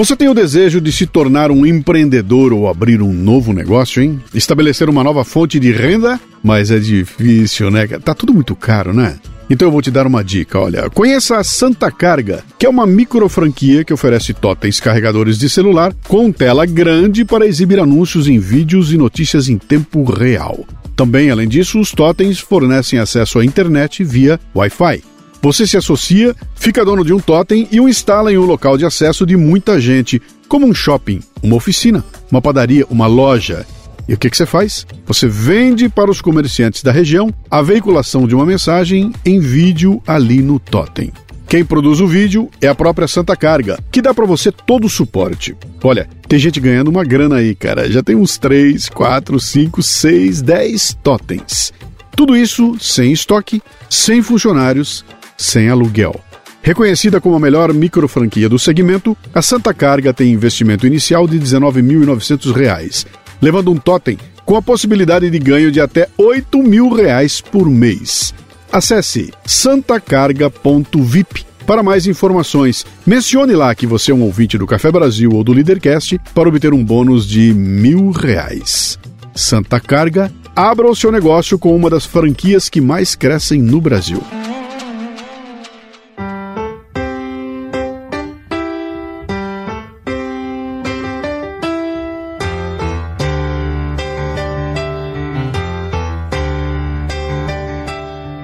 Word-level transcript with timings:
Você 0.00 0.16
tem 0.16 0.30
o 0.30 0.34
desejo 0.34 0.80
de 0.80 0.90
se 0.90 1.06
tornar 1.06 1.50
um 1.50 1.66
empreendedor 1.66 2.54
ou 2.54 2.68
abrir 2.68 3.02
um 3.02 3.12
novo 3.12 3.52
negócio, 3.52 4.02
hein? 4.02 4.18
Estabelecer 4.32 4.88
uma 4.88 5.04
nova 5.04 5.24
fonte 5.24 5.60
de 5.60 5.70
renda? 5.70 6.18
Mas 6.42 6.70
é 6.70 6.78
difícil, 6.78 7.70
né? 7.70 7.86
Tá 7.86 8.14
tudo 8.14 8.32
muito 8.32 8.56
caro, 8.56 8.94
né? 8.94 9.18
Então 9.50 9.68
eu 9.68 9.72
vou 9.72 9.82
te 9.82 9.90
dar 9.90 10.06
uma 10.06 10.24
dica, 10.24 10.58
olha. 10.58 10.88
Conheça 10.88 11.36
a 11.36 11.44
Santa 11.44 11.90
Carga, 11.90 12.42
que 12.58 12.64
é 12.64 12.68
uma 12.70 12.86
micro 12.86 13.28
franquia 13.28 13.84
que 13.84 13.92
oferece 13.92 14.32
totens 14.32 14.80
carregadores 14.80 15.38
de 15.38 15.50
celular 15.50 15.94
com 16.08 16.32
tela 16.32 16.64
grande 16.64 17.22
para 17.22 17.46
exibir 17.46 17.78
anúncios 17.78 18.26
em 18.26 18.38
vídeos 18.38 18.94
e 18.94 18.96
notícias 18.96 19.50
em 19.50 19.58
tempo 19.58 20.02
real. 20.04 20.64
Também, 20.96 21.30
além 21.30 21.46
disso, 21.46 21.78
os 21.78 21.90
totens 21.90 22.38
fornecem 22.38 22.98
acesso 22.98 23.38
à 23.38 23.44
internet 23.44 24.02
via 24.02 24.40
Wi-Fi. 24.56 25.09
Você 25.42 25.66
se 25.66 25.76
associa, 25.76 26.36
fica 26.54 26.84
dono 26.84 27.04
de 27.04 27.14
um 27.14 27.18
totem 27.18 27.66
e 27.70 27.80
o 27.80 27.88
instala 27.88 28.30
em 28.30 28.36
um 28.36 28.44
local 28.44 28.76
de 28.76 28.84
acesso 28.84 29.24
de 29.24 29.36
muita 29.36 29.80
gente, 29.80 30.20
como 30.46 30.66
um 30.66 30.74
shopping, 30.74 31.20
uma 31.42 31.56
oficina, 31.56 32.04
uma 32.30 32.42
padaria, 32.42 32.86
uma 32.90 33.06
loja. 33.06 33.64
E 34.06 34.12
o 34.12 34.18
que, 34.18 34.28
que 34.28 34.36
você 34.36 34.44
faz? 34.44 34.86
Você 35.06 35.26
vende 35.28 35.88
para 35.88 36.10
os 36.10 36.20
comerciantes 36.20 36.82
da 36.82 36.92
região 36.92 37.32
a 37.50 37.62
veiculação 37.62 38.26
de 38.26 38.34
uma 38.34 38.44
mensagem 38.44 39.12
em 39.24 39.40
vídeo 39.40 40.02
ali 40.06 40.42
no 40.42 40.58
totem. 40.58 41.10
Quem 41.48 41.64
produz 41.64 42.00
o 42.00 42.06
vídeo 42.06 42.50
é 42.60 42.68
a 42.68 42.74
própria 42.74 43.08
Santa 43.08 43.34
Carga, 43.34 43.78
que 43.90 44.02
dá 44.02 44.12
para 44.12 44.26
você 44.26 44.52
todo 44.52 44.84
o 44.84 44.90
suporte. 44.90 45.56
Olha, 45.82 46.08
tem 46.28 46.38
gente 46.38 46.60
ganhando 46.60 46.88
uma 46.88 47.02
grana 47.02 47.36
aí, 47.36 47.54
cara. 47.54 47.90
Já 47.90 48.02
tem 48.02 48.14
uns 48.14 48.36
3, 48.36 48.88
4, 48.88 49.40
5, 49.40 49.82
6, 49.82 50.42
10 50.42 50.98
totens. 51.02 51.72
Tudo 52.14 52.36
isso 52.36 52.76
sem 52.78 53.10
estoque, 53.12 53.62
sem 53.88 54.22
funcionários, 54.22 55.04
sem 55.40 55.70
aluguel. 55.70 56.20
Reconhecida 56.62 57.20
como 57.20 57.36
a 57.36 57.40
melhor 57.40 57.72
micro 57.72 58.06
franquia 58.06 58.48
do 58.48 58.58
segmento, 58.58 59.16
a 59.34 59.40
Santa 59.40 59.72
Carga 59.72 60.12
tem 60.12 60.30
investimento 60.30 60.86
inicial 60.86 61.26
de 61.26 61.38
R$ 61.38 61.44
19.900, 61.44 63.06
levando 63.40 63.72
um 63.72 63.76
totem 63.76 64.18
com 64.44 64.56
a 64.56 64.62
possibilidade 64.62 65.30
de 65.30 65.38
ganho 65.38 65.72
de 65.72 65.80
até 65.80 66.06
8 66.18 66.62
mil 66.62 66.92
reais 66.92 67.40
por 67.40 67.70
mês. 67.70 68.34
Acesse 68.70 69.32
santacarga.vip 69.46 71.46
para 71.66 71.82
mais 71.82 72.06
informações. 72.06 72.84
Mencione 73.06 73.54
lá 73.54 73.74
que 73.74 73.86
você 73.86 74.12
é 74.12 74.14
um 74.14 74.22
ouvinte 74.22 74.58
do 74.58 74.66
Café 74.66 74.92
Brasil 74.92 75.30
ou 75.32 75.42
do 75.42 75.52
Leadercast 75.52 76.20
para 76.34 76.48
obter 76.48 76.74
um 76.74 76.84
bônus 76.84 77.26
de 77.26 77.54
mil 77.54 78.10
reais. 78.10 78.98
Santa 79.34 79.80
Carga, 79.80 80.30
abra 80.54 80.90
o 80.90 80.94
seu 80.94 81.10
negócio 81.10 81.58
com 81.58 81.74
uma 81.74 81.88
das 81.88 82.04
franquias 82.04 82.68
que 82.68 82.80
mais 82.80 83.14
crescem 83.14 83.62
no 83.62 83.80
Brasil. 83.80 84.22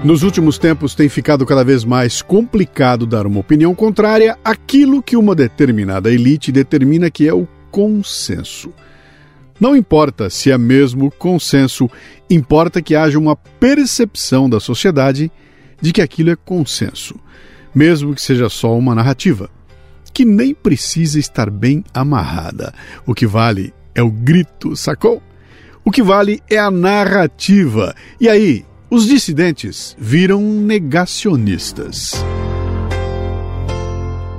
Nos 0.07 0.23
últimos 0.23 0.57
tempos 0.57 0.95
tem 0.95 1.09
ficado 1.09 1.45
cada 1.45 1.65
vez 1.65 1.85
mais 1.85 2.23
complicado 2.23 3.05
dar 3.05 3.27
uma 3.27 3.41
opinião 3.41 3.75
contrária 3.75 4.39
àquilo 4.45 5.03
que 5.03 5.17
uma 5.17 5.35
determinada 5.35 6.13
elite 6.13 6.53
determina 6.53 7.11
que 7.11 7.27
é 7.27 7.35
o 7.35 7.45
consenso. 7.73 8.73
Não 9.59 9.75
importa 9.75 10.31
se 10.31 10.48
é 10.48 10.57
mesmo 10.57 11.11
consenso, 11.11 11.91
importa 12.31 12.81
que 12.81 12.95
haja 12.95 13.19
uma 13.19 13.35
percepção 13.35 14.48
da 14.48 14.61
sociedade 14.61 15.29
de 15.83 15.93
que 15.93 16.01
aquilo 16.01 16.31
é 16.31 16.37
consenso, 16.37 17.17
mesmo 17.75 18.15
que 18.15 18.23
seja 18.23 18.48
só 18.48 18.79
uma 18.79 18.95
narrativa, 18.95 19.51
que 20.15 20.25
nem 20.25 20.55
precisa 20.55 21.19
estar 21.19 21.51
bem 21.51 21.83
amarrada. 21.93 22.73
O 23.05 23.13
que 23.13 23.27
vale 23.27 23.75
é 23.92 24.05
o 24.05 24.11
grito, 24.13 24.77
sacou? 24.77 25.20
O 25.85 25.91
que 25.91 26.01
vale 26.01 26.41
é 26.48 26.59
a 26.59 26.70
narrativa. 26.70 27.92
E 28.20 28.29
aí, 28.29 28.64
os 28.91 29.07
dissidentes 29.07 29.97
viram 29.98 30.41
negacionistas. 30.41 32.13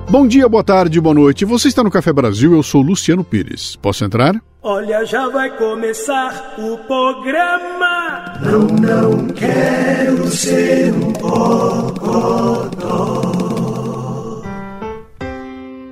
Bom 0.09 0.25
dia, 0.25 0.47
boa 0.47 0.63
tarde, 0.63 1.01
boa 1.01 1.13
noite. 1.13 1.43
Você 1.43 1.67
está 1.67 1.83
no 1.83 1.91
Café 1.91 2.13
Brasil, 2.13 2.53
eu 2.53 2.63
sou 2.63 2.81
Luciano 2.81 3.25
Pires. 3.25 3.75
Posso 3.75 4.05
entrar? 4.05 4.41
Olha, 4.61 5.05
já 5.05 5.27
vai 5.27 5.55
começar 5.57 6.55
o 6.57 6.77
programa. 6.77 8.39
Não, 8.41 8.59
não 8.59 9.27
quero 9.27 10.27
ser 10.27 10.93
um 10.93 11.11
bocodó. 11.11 12.67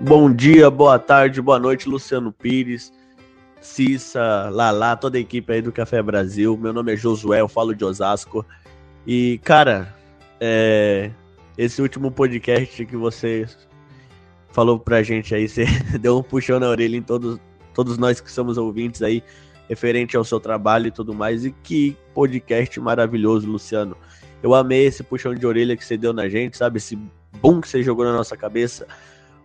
Bom 0.02 0.32
dia, 0.32 0.70
boa 0.70 0.98
tarde, 0.98 1.42
boa 1.42 1.60
noite, 1.60 1.90
Luciano 1.90 2.32
Pires. 2.32 2.94
Cissa, 3.66 4.50
Lala, 4.52 4.96
toda 4.96 5.18
a 5.18 5.20
equipe 5.20 5.52
aí 5.52 5.62
do 5.62 5.72
Café 5.72 6.02
Brasil. 6.02 6.56
Meu 6.56 6.72
nome 6.72 6.94
é 6.94 6.96
Josué, 6.96 7.42
eu 7.42 7.48
falo 7.48 7.74
de 7.74 7.84
Osasco. 7.84 8.46
E, 9.06 9.40
cara, 9.44 9.94
é, 10.40 11.12
esse 11.58 11.82
último 11.82 12.12
podcast 12.12 12.86
que 12.86 12.96
você 12.96 13.46
falou 14.52 14.80
pra 14.80 15.02
gente 15.02 15.34
aí, 15.34 15.50
você 15.50 15.66
deu 16.00 16.20
um 16.20 16.24
puxão 16.24 16.60
na 16.60 16.70
orelha 16.70 16.96
em 16.96 17.02
todos, 17.02 17.40
todos 17.74 17.98
nós 17.98 18.22
que 18.22 18.32
somos 18.32 18.58
ouvintes 18.58 19.02
aí, 19.02 19.24
referente 19.68 20.16
ao 20.16 20.24
seu 20.24 20.40
trabalho 20.40 20.88
e 20.88 20.92
tudo 20.92 21.14
mais. 21.14 21.44
E 21.44 21.52
que 21.52 21.98
podcast 22.14 22.80
maravilhoso, 22.80 23.50
Luciano. 23.50 23.98
Eu 24.44 24.54
amei 24.54 24.86
esse 24.86 25.04
puxão 25.04 25.34
de 25.34 25.46
orelha 25.46 25.76
que 25.76 25.84
você 25.84 25.98
deu 25.98 26.14
na 26.14 26.30
gente, 26.30 26.56
sabe? 26.56 26.78
Esse 26.78 26.96
boom 27.42 27.60
que 27.60 27.68
você 27.68 27.82
jogou 27.82 28.06
na 28.06 28.14
nossa 28.14 28.38
cabeça. 28.38 28.88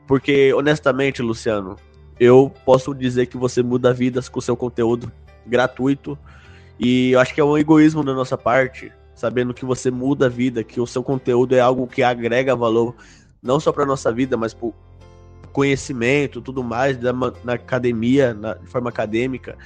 Porque, 0.06 0.52
honestamente, 0.52 1.22
Luciano, 1.22 1.76
eu 2.20 2.52
posso 2.66 2.94
dizer 2.94 3.26
que 3.26 3.38
você 3.38 3.62
muda 3.62 3.94
vidas 3.94 4.28
com 4.28 4.42
seu 4.42 4.54
conteúdo 4.54 5.10
gratuito. 5.46 6.18
E 6.78 7.12
eu 7.12 7.20
acho 7.20 7.34
que 7.34 7.40
é 7.40 7.44
um 7.44 7.56
egoísmo 7.56 8.04
da 8.04 8.12
nossa 8.12 8.36
parte, 8.36 8.92
sabendo 9.14 9.54
que 9.54 9.64
você 9.64 9.90
muda 9.90 10.26
a 10.26 10.28
vida, 10.28 10.62
que 10.62 10.78
o 10.78 10.86
seu 10.86 11.02
conteúdo 11.02 11.54
é 11.54 11.60
algo 11.60 11.86
que 11.86 12.02
agrega 12.02 12.54
valor, 12.54 12.94
não 13.42 13.58
só 13.58 13.72
para 13.72 13.86
nossa 13.86 14.12
vida, 14.12 14.36
mas 14.36 14.52
para 14.52 14.68
conhecimento, 15.50 16.42
tudo 16.42 16.62
mais, 16.62 16.98
da, 16.98 17.12
na 17.12 17.54
academia, 17.54 18.34
na, 18.34 18.52
de 18.54 18.66
forma 18.66 18.90
acadêmica, 18.90 19.56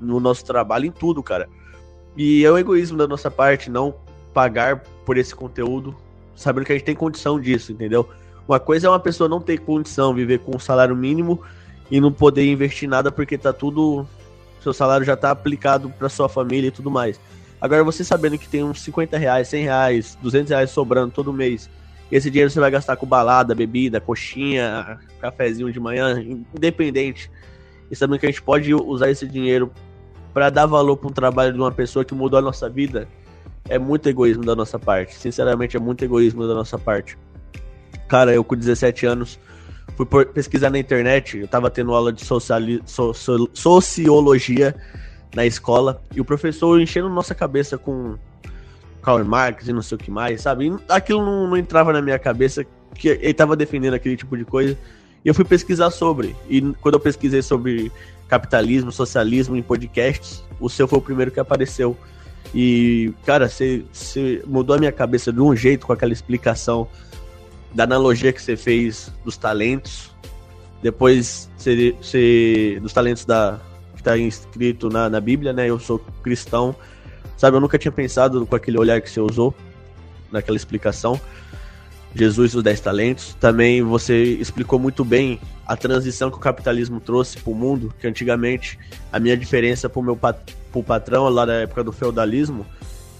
no 0.00 0.18
nosso 0.18 0.46
trabalho, 0.46 0.86
em 0.86 0.90
tudo, 0.90 1.22
cara. 1.22 1.46
E 2.16 2.44
é 2.44 2.50
um 2.50 2.56
egoísmo 2.56 2.96
da 2.96 3.06
nossa 3.06 3.30
parte 3.30 3.70
não 3.70 3.94
pagar 4.32 4.78
por 5.04 5.18
esse 5.18 5.34
conteúdo, 5.34 5.94
sabendo 6.34 6.64
que 6.64 6.72
a 6.72 6.74
gente 6.74 6.86
tem 6.86 6.96
condição 6.96 7.38
disso, 7.38 7.70
entendeu? 7.70 8.08
Uma 8.48 8.58
coisa 8.58 8.86
é 8.86 8.90
uma 8.90 8.98
pessoa 8.98 9.28
não 9.28 9.40
ter 9.40 9.58
condição, 9.60 10.14
viver 10.14 10.40
com 10.40 10.56
um 10.56 10.58
salário 10.58 10.96
mínimo 10.96 11.42
e 11.92 12.00
não 12.00 12.10
poder 12.10 12.50
investir 12.50 12.88
nada 12.88 13.12
porque 13.12 13.36
tá 13.36 13.52
tudo. 13.52 14.08
Seu 14.62 14.72
salário 14.72 15.04
já 15.04 15.14
tá 15.14 15.30
aplicado 15.30 15.90
para 15.90 16.08
sua 16.08 16.26
família 16.26 16.68
e 16.68 16.70
tudo 16.70 16.90
mais. 16.90 17.20
Agora 17.60 17.84
você 17.84 18.02
sabendo 18.02 18.38
que 18.38 18.48
tem 18.48 18.64
uns 18.64 18.80
50 18.80 19.18
reais, 19.18 19.48
100 19.48 19.64
reais, 19.64 20.18
200 20.22 20.50
reais 20.50 20.70
sobrando 20.70 21.12
todo 21.12 21.32
mês, 21.32 21.68
esse 22.10 22.30
dinheiro 22.30 22.50
você 22.50 22.58
vai 22.58 22.70
gastar 22.70 22.96
com 22.96 23.06
balada, 23.06 23.54
bebida, 23.54 24.00
coxinha, 24.00 24.98
cafezinho 25.20 25.70
de 25.70 25.78
manhã, 25.78 26.18
independente. 26.54 27.30
E 27.90 27.94
sabendo 27.94 28.18
que 28.18 28.26
a 28.26 28.30
gente 28.30 28.42
pode 28.42 28.74
usar 28.74 29.10
esse 29.10 29.28
dinheiro 29.28 29.70
para 30.32 30.48
dar 30.48 30.64
valor 30.64 30.96
para 30.96 31.08
um 31.08 31.12
trabalho 31.12 31.52
de 31.52 31.58
uma 31.58 31.70
pessoa 31.70 32.04
que 32.06 32.14
mudou 32.14 32.38
a 32.38 32.42
nossa 32.42 32.70
vida, 32.70 33.06
é 33.68 33.78
muito 33.78 34.08
egoísmo 34.08 34.44
da 34.44 34.56
nossa 34.56 34.78
parte. 34.78 35.14
Sinceramente, 35.14 35.76
é 35.76 35.80
muito 35.80 36.02
egoísmo 36.02 36.48
da 36.48 36.54
nossa 36.54 36.78
parte. 36.78 37.18
Cara, 38.08 38.32
eu 38.32 38.42
com 38.42 38.56
17 38.56 39.04
anos 39.06 39.38
fui 39.96 40.06
pesquisar 40.26 40.70
na 40.70 40.78
internet, 40.78 41.38
eu 41.38 41.48
tava 41.48 41.70
tendo 41.70 41.94
aula 41.94 42.12
de 42.12 42.24
sociali, 42.24 42.82
so, 42.86 43.12
so, 43.12 43.48
sociologia 43.52 44.74
na 45.34 45.46
escola, 45.46 46.02
e 46.14 46.20
o 46.20 46.24
professor 46.24 46.80
enchendo 46.80 47.08
nossa 47.08 47.34
cabeça 47.34 47.78
com 47.78 48.16
Karl 49.02 49.24
Marx 49.24 49.68
e 49.68 49.72
não 49.72 49.82
sei 49.82 49.96
o 49.96 49.98
que 49.98 50.10
mais, 50.10 50.42
sabe? 50.42 50.68
E 50.68 50.76
aquilo 50.88 51.24
não, 51.24 51.48
não, 51.48 51.56
entrava 51.56 51.92
na 51.92 52.00
minha 52.00 52.18
cabeça 52.18 52.64
que 52.94 53.08
ele 53.08 53.34
tava 53.34 53.56
defendendo 53.56 53.94
aquele 53.94 54.16
tipo 54.16 54.36
de 54.36 54.44
coisa. 54.44 54.78
E 55.24 55.28
eu 55.28 55.34
fui 55.34 55.44
pesquisar 55.44 55.90
sobre. 55.90 56.36
E 56.48 56.60
quando 56.80 56.94
eu 56.94 57.00
pesquisei 57.00 57.42
sobre 57.42 57.90
capitalismo, 58.28 58.92
socialismo 58.92 59.56
em 59.56 59.62
podcasts, 59.62 60.42
o 60.60 60.68
seu 60.68 60.86
foi 60.86 60.98
o 60.98 61.02
primeiro 61.02 61.30
que 61.30 61.40
apareceu. 61.40 61.96
E, 62.54 63.12
cara, 63.24 63.48
você 63.48 64.42
mudou 64.46 64.76
a 64.76 64.78
minha 64.78 64.92
cabeça 64.92 65.32
de 65.32 65.40
um 65.40 65.54
jeito 65.54 65.86
com 65.86 65.92
aquela 65.92 66.12
explicação 66.12 66.86
da 67.74 67.84
analogia 67.84 68.32
que 68.32 68.42
você 68.42 68.56
fez 68.56 69.12
dos 69.24 69.36
talentos, 69.36 70.10
depois 70.82 71.50
você, 71.56 72.78
dos 72.80 72.92
talentos 72.92 73.24
da 73.24 73.60
que 73.94 74.00
está 74.00 74.16
escrito 74.16 74.88
na, 74.88 75.08
na 75.08 75.20
Bíblia, 75.20 75.52
né? 75.52 75.70
Eu 75.70 75.78
sou 75.78 75.98
cristão, 76.22 76.74
sabe? 77.36 77.56
Eu 77.56 77.60
nunca 77.60 77.78
tinha 77.78 77.92
pensado 77.92 78.44
com 78.44 78.56
aquele 78.56 78.78
olhar 78.78 79.00
que 79.00 79.08
você 79.08 79.20
usou 79.20 79.54
naquela 80.30 80.56
explicação. 80.56 81.20
Jesus 82.14 82.54
os 82.54 82.62
10 82.62 82.80
talentos. 82.80 83.34
Também 83.40 83.82
você 83.82 84.22
explicou 84.24 84.78
muito 84.78 85.04
bem 85.04 85.40
a 85.66 85.76
transição 85.76 86.30
que 86.30 86.36
o 86.36 86.40
capitalismo 86.40 87.00
trouxe 87.00 87.38
para 87.38 87.50
o 87.50 87.54
mundo, 87.54 87.94
que 87.98 88.06
antigamente 88.06 88.78
a 89.10 89.18
minha 89.18 89.36
diferença 89.36 89.88
para 89.88 90.00
o 90.00 90.02
meu 90.02 90.16
pat 90.16 90.36
pro 90.70 90.82
patrão 90.82 91.28
lá 91.28 91.44
da 91.44 91.54
época 91.54 91.84
do 91.84 91.92
feudalismo 91.92 92.66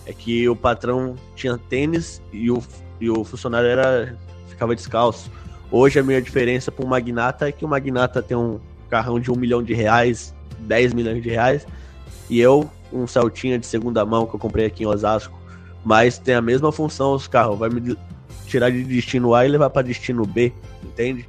é 0.07 0.13
que 0.13 0.49
o 0.49 0.57
patrão 0.57 1.15
tinha 1.37 1.57
tênis 1.57 2.21
e 2.33 2.51
o, 2.51 2.63
e 3.01 3.09
o 3.09 3.23
funcionário 3.25 3.69
era 3.69 4.17
ficava 4.63 4.77
descalço. 4.77 5.31
Hoje 5.71 5.99
a 5.99 6.03
minha 6.03 6.21
diferença 6.23 6.71
para 6.71 6.85
um 6.85 6.89
magnata 6.89 7.49
é 7.49 7.53
que 7.53 7.65
o 7.65 7.69
magnata 7.69 8.23
tem 8.23 8.37
um 8.37 8.61
carrão 8.89 9.19
de 9.19 9.31
um 9.31 9.35
milhão 9.35 9.63
de 9.63 9.75
reais, 9.75 10.35
10 10.61 10.95
milhões 10.95 11.23
de 11.23 11.31
reais, 11.31 11.67
e 12.29 12.39
eu, 12.41 12.71
um 12.93 13.07
saltinho 13.07 13.59
de 13.59 13.67
segunda 13.67 14.05
mão 14.05 14.27
que 14.27 14.35
eu 14.35 14.39
comprei 14.39 14.67
aqui 14.67 14.85
em 14.85 14.87
Osasco, 14.87 15.37
mas 15.85 16.19
tem 16.19 16.35
a 16.35 16.43
mesma 16.43 16.71
função 16.71 17.15
os 17.15 17.27
carros, 17.27 17.59
vai 17.59 17.71
me 17.71 17.97
tirar 18.47 18.71
de 18.71 18.85
destino 18.85 19.35
A 19.35 19.45
e 19.47 19.49
levar 19.49 19.71
para 19.71 19.83
destino 19.83 20.25
B, 20.25 20.53
entende? 20.83 21.27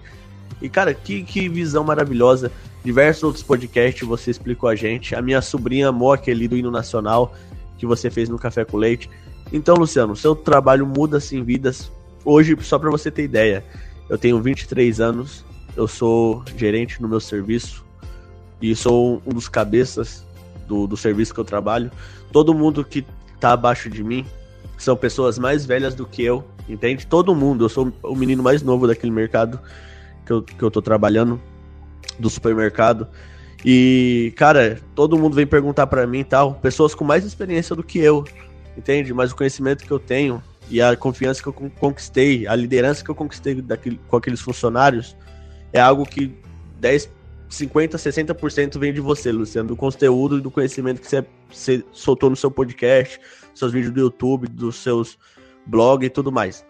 E 0.61 0.69
cara, 0.69 0.93
que, 0.93 1.23
que 1.23 1.49
visão 1.49 1.83
maravilhosa. 1.83 2.51
Diversos 2.83 3.23
outros 3.23 3.43
podcasts 3.43 4.05
você 4.05 4.29
explicou 4.29 4.69
a 4.69 4.75
gente. 4.75 5.15
A 5.15 5.21
minha 5.21 5.41
sobrinha 5.41 5.87
amou 5.87 6.11
aquele 6.11 6.49
do 6.49 6.57
hino 6.57 6.69
nacional 6.69 7.33
que 7.77 7.85
você 7.85 8.09
fez 8.09 8.27
no 8.27 8.37
Café 8.37 8.65
com 8.65 8.77
Leite. 8.77 9.09
Então, 9.53 9.75
Luciano, 9.75 10.15
seu 10.17 10.35
trabalho 10.35 10.85
muda 10.85 11.17
assim 11.17 11.43
vidas. 11.43 11.89
Hoje, 12.25 12.55
só 12.61 12.79
para 12.79 12.89
você 12.89 13.11
ter 13.11 13.23
ideia, 13.23 13.63
eu 14.09 14.17
tenho 14.17 14.41
23 14.41 14.99
anos, 15.01 15.43
eu 15.75 15.87
sou 15.87 16.43
gerente 16.55 17.01
no 17.01 17.07
meu 17.07 17.19
serviço 17.19 17.85
e 18.61 18.75
sou 18.75 19.21
um 19.25 19.33
dos 19.33 19.49
cabeças 19.49 20.25
do, 20.67 20.87
do 20.87 20.95
serviço 20.95 21.33
que 21.33 21.39
eu 21.39 21.45
trabalho. 21.45 21.91
Todo 22.31 22.53
mundo 22.53 22.83
que 22.83 23.05
tá 23.39 23.51
abaixo 23.51 23.89
de 23.89 24.03
mim 24.03 24.25
são 24.77 24.95
pessoas 24.95 25.37
mais 25.37 25.65
velhas 25.65 25.95
do 25.95 26.05
que 26.05 26.23
eu, 26.23 26.43
entende? 26.67 27.05
Todo 27.05 27.35
mundo. 27.35 27.65
Eu 27.65 27.69
sou 27.69 27.91
o 28.01 28.15
menino 28.15 28.41
mais 28.41 28.61
novo 28.61 28.87
daquele 28.87 29.11
mercado 29.11 29.59
que 30.25 30.31
eu, 30.31 30.41
que 30.41 30.63
eu 30.63 30.71
tô 30.71 30.81
trabalhando, 30.81 31.41
do 32.17 32.29
supermercado. 32.29 33.07
E, 33.65 34.33
cara, 34.35 34.79
todo 34.93 35.17
mundo 35.17 35.35
vem 35.35 35.47
perguntar 35.47 35.87
para 35.87 36.05
mim 36.05 36.19
e 36.19 36.23
tal, 36.23 36.55
pessoas 36.55 36.93
com 36.93 37.03
mais 37.03 37.23
experiência 37.25 37.75
do 37.75 37.83
que 37.83 37.99
eu, 37.99 38.25
entende? 38.77 39.13
Mas 39.13 39.31
o 39.31 39.35
conhecimento 39.35 39.85
que 39.85 39.91
eu 39.91 39.99
tenho 39.99 40.43
e 40.69 40.81
a 40.81 40.95
confiança 40.95 41.41
que 41.41 41.47
eu 41.47 41.53
conquistei, 41.53 42.47
a 42.47 42.55
liderança 42.55 43.03
que 43.03 43.11
eu 43.11 43.15
conquistei 43.15 43.61
daquele, 43.61 43.99
com 44.07 44.17
aqueles 44.17 44.41
funcionários, 44.41 45.15
é 45.71 45.79
algo 45.79 46.05
que 46.05 46.35
10, 46.79 47.09
50, 47.49 47.97
60% 47.97 48.79
vem 48.79 48.93
de 48.93 48.99
você, 48.99 49.31
Luciano, 49.31 49.69
do 49.69 49.75
conteúdo 49.75 50.37
e 50.37 50.41
do 50.41 50.49
conhecimento 50.49 51.01
que 51.01 51.07
você, 51.07 51.25
você 51.49 51.83
soltou 51.91 52.29
no 52.29 52.35
seu 52.35 52.49
podcast, 52.49 53.19
seus 53.53 53.71
vídeos 53.71 53.93
do 53.93 53.99
YouTube, 53.99 54.47
dos 54.47 54.77
seus 54.77 55.17
blogs 55.65 56.07
e 56.07 56.09
tudo 56.09 56.31
mais. 56.31 56.65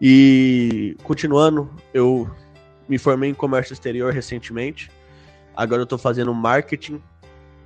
E 0.00 0.96
continuando, 1.04 1.70
eu 1.94 2.28
me 2.88 2.98
formei 2.98 3.30
em 3.30 3.34
comércio 3.34 3.72
exterior 3.72 4.12
recentemente. 4.12 4.90
Agora 5.54 5.82
eu 5.82 5.86
tô 5.86 5.96
fazendo 5.96 6.34
marketing, 6.34 7.00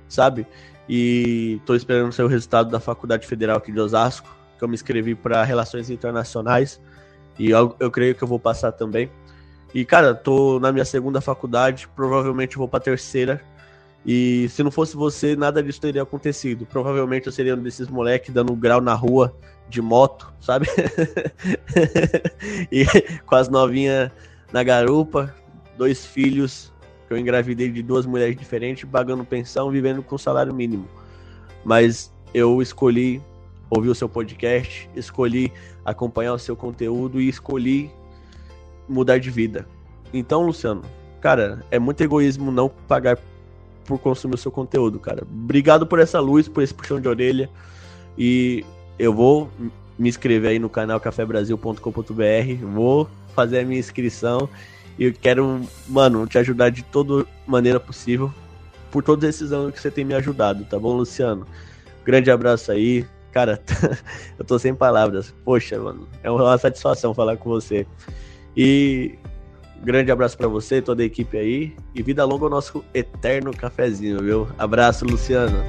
sabe? 0.07 0.45
E 0.87 1.59
tô 1.65 1.73
esperando 1.73 2.13
o 2.17 2.27
resultado 2.27 2.69
da 2.69 2.79
Faculdade 2.79 3.25
Federal 3.25 3.57
aqui 3.57 3.71
de 3.71 3.79
Osasco, 3.79 4.36
que 4.57 4.63
eu 4.63 4.67
me 4.67 4.75
inscrevi 4.75 5.15
para 5.15 5.43
Relações 5.43 5.89
Internacionais. 5.89 6.81
E 7.37 7.51
eu, 7.51 7.75
eu 7.79 7.91
creio 7.91 8.15
que 8.15 8.23
eu 8.23 8.27
vou 8.27 8.39
passar 8.39 8.71
também. 8.71 9.09
E, 9.73 9.85
cara, 9.85 10.15
tô 10.15 10.59
na 10.59 10.71
minha 10.71 10.85
segunda 10.85 11.21
faculdade, 11.21 11.87
provavelmente 11.95 12.57
vou 12.57 12.67
pra 12.67 12.79
terceira. 12.79 13.41
E 14.05 14.47
se 14.49 14.63
não 14.63 14.71
fosse 14.71 14.95
você, 14.95 15.35
nada 15.35 15.61
disso 15.61 15.81
teria 15.81 16.01
acontecido. 16.01 16.65
Provavelmente 16.65 17.27
eu 17.27 17.31
seria 17.31 17.55
um 17.55 17.61
desses 17.61 17.87
moleques 17.87 18.33
dando 18.33 18.55
grau 18.55 18.79
na 18.79 18.93
rua 18.93 19.35
de 19.69 19.81
moto, 19.81 20.33
sabe? 20.39 20.67
e 22.71 22.85
com 23.25 23.35
as 23.35 23.49
novinhas 23.49 24.09
na 24.51 24.63
garupa, 24.63 25.35
dois 25.77 26.05
filhos 26.05 26.73
que 27.07 27.13
eu 27.13 27.17
engravidei 27.17 27.69
de 27.69 27.83
duas 27.83 28.05
mulheres 28.05 28.35
diferentes, 28.37 28.89
pagando 28.89 29.23
pensão, 29.25 29.69
vivendo 29.69 30.01
com 30.01 30.17
salário 30.17 30.53
mínimo. 30.53 30.87
Mas 31.63 32.13
eu 32.33 32.61
escolhi 32.61 33.21
ouvir 33.69 33.89
o 33.89 33.95
seu 33.95 34.07
podcast, 34.07 34.89
escolhi 34.95 35.51
acompanhar 35.83 36.33
o 36.33 36.39
seu 36.39 36.55
conteúdo 36.55 37.21
e 37.21 37.27
escolhi 37.27 37.91
mudar 38.87 39.17
de 39.17 39.29
vida. 39.29 39.67
Então, 40.13 40.45
Luciano, 40.45 40.83
cara, 41.21 41.63
é 41.69 41.77
muito 41.77 42.01
egoísmo 42.01 42.51
não 42.51 42.69
pagar 42.69 43.17
por 43.85 43.99
consumir 43.99 44.35
o 44.35 44.37
seu 44.37 44.51
conteúdo, 44.51 44.99
cara. 44.99 45.23
Obrigado 45.23 45.85
por 45.85 45.99
essa 45.99 46.19
luz, 46.19 46.47
por 46.47 46.63
esse 46.63 46.73
puxão 46.73 46.99
de 46.99 47.07
orelha. 47.07 47.49
E 48.17 48.65
eu 48.99 49.13
vou 49.13 49.49
me 49.97 50.09
inscrever 50.09 50.51
aí 50.51 50.59
no 50.59 50.69
canal 50.69 50.99
cafebrasil.com.br, 50.99 52.65
vou 52.73 53.09
fazer 53.33 53.59
a 53.59 53.65
minha 53.65 53.79
inscrição 53.79 54.49
e 54.97 55.05
eu 55.05 55.13
quero, 55.13 55.61
mano, 55.87 56.25
te 56.27 56.37
ajudar 56.37 56.69
de 56.69 56.83
toda 56.83 57.25
maneira 57.45 57.79
possível 57.79 58.31
por 58.91 59.03
todos 59.03 59.27
esses 59.27 59.51
anos 59.51 59.73
que 59.73 59.79
você 59.79 59.91
tem 59.91 60.05
me 60.05 60.13
ajudado, 60.13 60.65
tá 60.65 60.79
bom, 60.79 60.93
Luciano? 60.93 61.45
Grande 62.05 62.31
abraço 62.31 62.71
aí. 62.71 63.05
Cara, 63.37 63.61
eu 64.39 64.43
tô 64.43 64.57
sem 64.57 64.73
palavras. 64.73 65.31
Poxa, 65.45 65.77
mano, 65.77 66.07
é 66.23 66.31
uma 66.31 66.57
satisfação 66.57 67.13
falar 67.13 67.37
com 67.37 67.47
você. 67.47 67.85
E 68.57 69.13
grande 69.83 70.09
abraço 70.09 70.35
para 70.35 70.47
você, 70.47 70.81
toda 70.81 71.03
a 71.03 71.05
equipe 71.05 71.37
aí. 71.37 71.71
E 71.93 72.01
vida 72.01 72.25
longa 72.25 72.45
ao 72.45 72.49
nosso 72.49 72.83
eterno 72.95 73.55
cafezinho, 73.55 74.23
viu? 74.23 74.47
Abraço, 74.57 75.05
Luciano. 75.05 75.63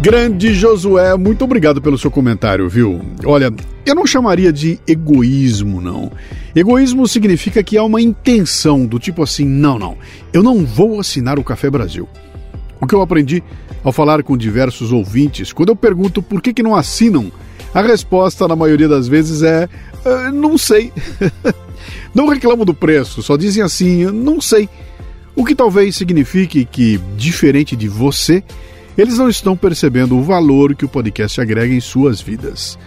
Grande 0.00 0.54
Josué, 0.54 1.14
muito 1.14 1.44
obrigado 1.44 1.82
pelo 1.82 1.98
seu 1.98 2.10
comentário, 2.10 2.66
viu? 2.70 2.98
Olha, 3.26 3.52
eu 3.84 3.94
não 3.94 4.06
chamaria 4.06 4.50
de 4.50 4.80
egoísmo, 4.88 5.78
não. 5.78 6.10
Egoísmo 6.56 7.06
significa 7.06 7.62
que 7.62 7.76
há 7.76 7.84
uma 7.84 8.00
intenção 8.00 8.86
do 8.86 8.98
tipo 8.98 9.22
assim: 9.22 9.44
não, 9.44 9.78
não, 9.78 9.98
eu 10.32 10.42
não 10.42 10.64
vou 10.64 10.98
assinar 10.98 11.38
o 11.38 11.44
Café 11.44 11.68
Brasil. 11.68 12.08
O 12.80 12.86
que 12.86 12.94
eu 12.94 13.02
aprendi 13.02 13.42
ao 13.84 13.92
falar 13.92 14.22
com 14.22 14.36
diversos 14.36 14.92
ouvintes, 14.92 15.52
quando 15.52 15.70
eu 15.70 15.76
pergunto 15.76 16.22
por 16.22 16.40
que, 16.40 16.54
que 16.54 16.62
não 16.62 16.74
assinam, 16.74 17.30
a 17.74 17.82
resposta 17.82 18.48
na 18.48 18.56
maioria 18.56 18.88
das 18.88 19.06
vezes 19.06 19.42
é: 19.42 19.68
uh, 20.04 20.32
não 20.32 20.56
sei. 20.58 20.92
Não 22.14 22.26
reclamam 22.26 22.64
do 22.64 22.74
preço, 22.74 23.22
só 23.22 23.36
dizem 23.36 23.62
assim, 23.62 24.04
não 24.06 24.40
sei. 24.40 24.68
O 25.34 25.44
que 25.44 25.54
talvez 25.54 25.96
signifique 25.96 26.64
que, 26.64 26.98
diferente 27.16 27.76
de 27.76 27.88
você, 27.88 28.42
eles 28.98 29.16
não 29.16 29.28
estão 29.28 29.56
percebendo 29.56 30.18
o 30.18 30.22
valor 30.22 30.74
que 30.74 30.84
o 30.84 30.88
podcast 30.88 31.40
agrega 31.40 31.72
em 31.72 31.80
suas 31.80 32.20
vidas. 32.20 32.78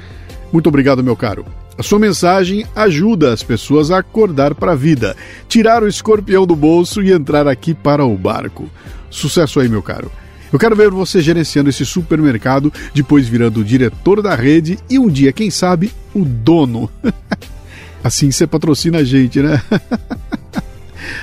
Muito 0.52 0.68
obrigado, 0.68 1.04
meu 1.04 1.16
caro. 1.16 1.46
A 1.78 1.82
sua 1.82 1.98
mensagem 1.98 2.66
ajuda 2.76 3.34
as 3.34 3.42
pessoas 3.42 3.90
a 3.90 4.00
acordar 4.00 4.54
para 4.54 4.74
a 4.74 4.76
vida, 4.76 5.16
tirar 5.48 5.82
o 5.82 5.88
escorpião 5.88 6.46
do 6.46 6.56
bolso 6.56 7.02
e 7.02 7.12
entrar 7.12 7.48
aqui 7.48 7.74
para 7.74 8.06
o 8.06 8.16
barco. 8.16 8.70
Sucesso 9.14 9.60
aí, 9.60 9.70
meu 9.70 9.84
caro. 9.84 10.12
Eu 10.52 10.58
quero 10.58 10.76
ver 10.76 10.90
você 10.90 11.22
gerenciando 11.22 11.70
esse 11.70 11.86
supermercado, 11.86 12.74
depois 12.94 13.28
virando 13.28 13.60
o 13.60 13.64
diretor 13.64 14.22
da 14.22 14.36
rede 14.36 14.78
e 14.90 15.00
um 15.00 15.08
dia, 15.08 15.32
quem 15.32 15.52
sabe, 15.52 15.92
o 16.14 16.26
dono. 16.26 16.90
Assim 18.04 18.32
você 18.32 18.46
patrocina 18.46 18.98
a 18.98 19.04
gente, 19.04 19.40
né? 19.40 19.62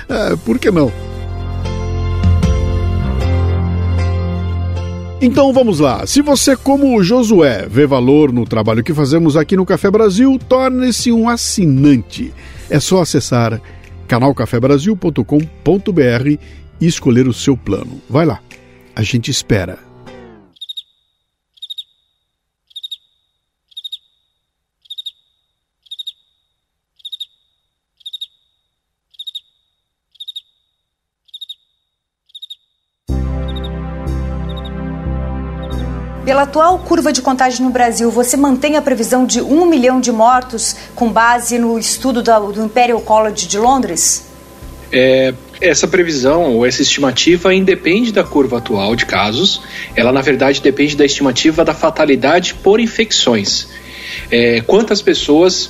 é, 0.09 0.35
por 0.43 0.57
que 0.57 0.71
não? 0.71 0.91
Então 5.21 5.53
vamos 5.53 5.79
lá. 5.79 6.07
Se 6.07 6.21
você, 6.21 6.55
como 6.55 6.97
o 6.97 7.03
Josué, 7.03 7.67
vê 7.69 7.85
valor 7.85 8.31
no 8.31 8.45
trabalho 8.45 8.83
que 8.83 8.93
fazemos 8.93 9.37
aqui 9.37 9.55
no 9.55 9.65
Café 9.65 9.91
Brasil, 9.91 10.39
torne-se 10.49 11.11
um 11.11 11.29
assinante. 11.29 12.33
É 12.69 12.79
só 12.79 13.01
acessar 13.01 13.61
canalcafebrasil.com.br 14.07 16.39
e 16.81 16.87
escolher 16.87 17.27
o 17.27 17.33
seu 17.33 17.55
plano. 17.55 18.01
Vai 18.09 18.25
lá. 18.25 18.41
A 18.95 19.03
gente 19.03 19.29
espera. 19.29 19.79
Pela 36.25 36.43
atual 36.43 36.79
curva 36.79 37.11
de 37.11 37.21
contágio 37.21 37.63
no 37.63 37.71
Brasil, 37.71 38.09
você 38.09 38.37
mantém 38.37 38.77
a 38.77 38.81
previsão 38.81 39.25
de 39.25 39.41
um 39.41 39.65
milhão 39.65 39.99
de 39.99 40.11
mortos 40.11 40.75
com 40.95 41.11
base 41.11 41.59
no 41.59 41.77
estudo 41.77 42.23
do 42.23 42.63
Imperial 42.63 43.01
College 43.01 43.47
de 43.47 43.59
Londres? 43.59 44.27
É, 44.91 45.33
essa 45.61 45.87
previsão 45.87 46.55
ou 46.55 46.65
essa 46.65 46.81
estimativa 46.81 47.53
independe 47.53 48.11
da 48.11 48.23
curva 48.23 48.57
atual 48.57 48.95
de 48.95 49.05
casos. 49.05 49.61
Ela, 49.95 50.11
na 50.11 50.21
verdade, 50.21 50.61
depende 50.61 50.95
da 50.95 51.05
estimativa 51.05 51.63
da 51.63 51.73
fatalidade 51.73 52.55
por 52.55 52.79
infecções. 52.79 53.67
É, 54.29 54.61
quantas 54.61 55.01
pessoas 55.01 55.69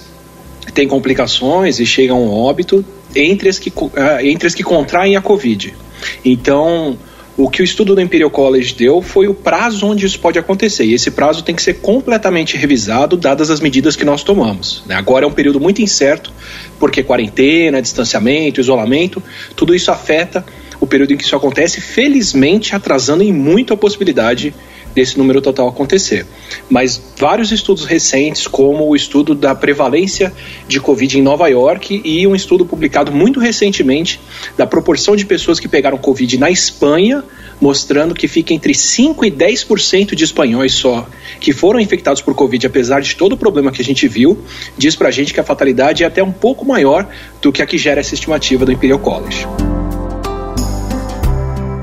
têm 0.73 0.87
complicações 0.87 1.79
e 1.79 1.85
chegam 1.85 2.17
ao 2.17 2.31
óbito 2.31 2.83
entre 3.15 3.49
as 3.49 3.59
que, 3.59 3.71
ah, 3.95 4.23
entre 4.23 4.47
as 4.47 4.55
que 4.55 4.63
contraem 4.63 5.15
a 5.17 5.21
Covid. 5.21 5.75
Então, 6.23 6.97
o 7.43 7.49
que 7.49 7.61
o 7.61 7.65
estudo 7.65 7.95
do 7.95 8.01
Imperial 8.01 8.29
College 8.29 8.75
deu 8.75 9.01
foi 9.01 9.27
o 9.27 9.33
prazo 9.33 9.87
onde 9.87 10.05
isso 10.05 10.19
pode 10.19 10.37
acontecer. 10.37 10.85
E 10.85 10.93
esse 10.93 11.09
prazo 11.09 11.43
tem 11.43 11.55
que 11.55 11.61
ser 11.61 11.75
completamente 11.75 12.55
revisado, 12.55 13.17
dadas 13.17 13.49
as 13.49 13.59
medidas 13.59 13.95
que 13.95 14.05
nós 14.05 14.23
tomamos. 14.23 14.83
Né? 14.85 14.95
Agora 14.95 15.25
é 15.25 15.27
um 15.27 15.31
período 15.31 15.59
muito 15.59 15.81
incerto, 15.81 16.31
porque 16.79 17.01
quarentena, 17.01 17.81
distanciamento, 17.81 18.61
isolamento, 18.61 19.23
tudo 19.55 19.73
isso 19.73 19.91
afeta 19.91 20.45
o 20.79 20.85
período 20.85 21.13
em 21.13 21.17
que 21.17 21.23
isso 21.23 21.35
acontece, 21.35 21.81
felizmente 21.81 22.75
atrasando 22.75 23.23
em 23.23 23.33
muito 23.33 23.73
a 23.73 23.77
possibilidade 23.77 24.53
desse 24.93 25.17
número 25.17 25.41
total 25.41 25.67
acontecer. 25.67 26.25
Mas 26.69 27.01
vários 27.17 27.51
estudos 27.51 27.85
recentes, 27.85 28.47
como 28.47 28.87
o 28.87 28.95
estudo 28.95 29.33
da 29.33 29.53
prevalência 29.55 30.33
de 30.67 30.79
Covid 30.79 31.17
em 31.17 31.21
Nova 31.21 31.47
York 31.47 32.01
e 32.03 32.25
um 32.27 32.35
estudo 32.35 32.65
publicado 32.65 33.11
muito 33.11 33.39
recentemente 33.39 34.19
da 34.57 34.67
proporção 34.67 35.15
de 35.15 35.25
pessoas 35.25 35.59
que 35.59 35.67
pegaram 35.67 35.97
Covid 35.97 36.37
na 36.37 36.49
Espanha, 36.49 37.23
mostrando 37.59 38.15
que 38.15 38.27
fica 38.27 38.53
entre 38.53 38.73
5 38.73 39.25
e 39.25 39.31
10% 39.31 40.15
de 40.15 40.23
espanhóis 40.23 40.73
só 40.73 41.07
que 41.39 41.53
foram 41.53 41.79
infectados 41.79 42.21
por 42.21 42.33
Covid, 42.35 42.67
apesar 42.67 43.01
de 43.01 43.15
todo 43.15 43.33
o 43.33 43.37
problema 43.37 43.71
que 43.71 43.81
a 43.81 43.85
gente 43.85 44.07
viu, 44.07 44.37
diz 44.77 44.95
pra 44.95 45.11
gente 45.11 45.33
que 45.33 45.39
a 45.39 45.43
fatalidade 45.43 46.03
é 46.03 46.07
até 46.07 46.23
um 46.23 46.31
pouco 46.31 46.65
maior 46.65 47.07
do 47.41 47.51
que 47.51 47.61
a 47.61 47.65
que 47.65 47.77
gera 47.77 47.99
essa 47.99 48.13
estimativa 48.13 48.65
do 48.65 48.71
Imperial 48.71 48.99
College. 48.99 49.47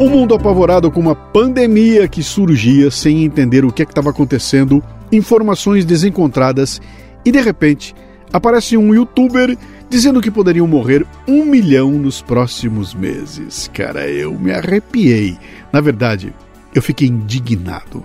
O 0.01 0.09
mundo 0.09 0.33
apavorado 0.33 0.93
com 0.93 1.01
uma 1.01 1.17
pandemia 1.17 2.07
que 2.07 2.23
surgia 2.23 2.89
sem 2.89 3.25
entender 3.25 3.65
o 3.65 3.73
que 3.73 3.83
é 3.83 3.85
estava 3.85 4.11
acontecendo, 4.11 4.81
informações 5.11 5.85
desencontradas 5.85 6.81
e 7.25 7.33
de 7.33 7.41
repente 7.41 7.97
aparece 8.33 8.77
um 8.77 8.95
youtuber 8.95 9.59
dizendo 9.91 10.21
que 10.21 10.31
poderiam 10.31 10.69
morrer 10.69 11.05
um 11.27 11.45
milhão 11.45 11.91
nos 11.91 12.23
próximos 12.23 12.95
meses. 12.95 13.69
Cara, 13.75 14.07
eu 14.09 14.39
me 14.39 14.53
arrepiei. 14.53 15.37
Na 15.73 15.81
verdade, 15.81 16.33
eu 16.73 16.81
fiquei 16.81 17.09
indignado. 17.09 18.05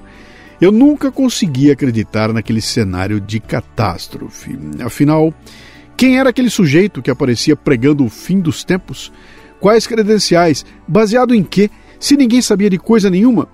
Eu 0.59 0.71
nunca 0.71 1.11
consegui 1.11 1.69
acreditar 1.69 2.33
naquele 2.33 2.61
cenário 2.61 3.21
de 3.21 3.39
catástrofe. 3.39 4.57
Afinal, 4.83 5.31
quem 5.95 6.17
era 6.17 6.31
aquele 6.31 6.49
sujeito 6.49 7.03
que 7.03 7.11
aparecia 7.11 7.55
pregando 7.55 8.03
o 8.03 8.09
fim 8.09 8.39
dos 8.39 8.63
tempos? 8.63 9.11
Quais 9.59 9.85
credenciais? 9.85 10.65
Baseado 10.87 11.35
em 11.35 11.43
quê? 11.43 11.69
Se 11.99 12.15
ninguém 12.15 12.41
sabia 12.41 12.69
de 12.69 12.77
coisa 12.77 13.09
nenhuma? 13.09 13.47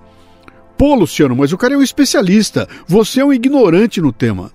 Pô, 0.76 0.94
Luciano, 0.94 1.36
mas 1.36 1.52
o 1.52 1.58
cara 1.58 1.74
é 1.74 1.76
um 1.76 1.82
especialista. 1.82 2.66
Você 2.86 3.20
é 3.20 3.24
um 3.24 3.32
ignorante 3.32 4.00
no 4.00 4.12
tema. 4.12 4.50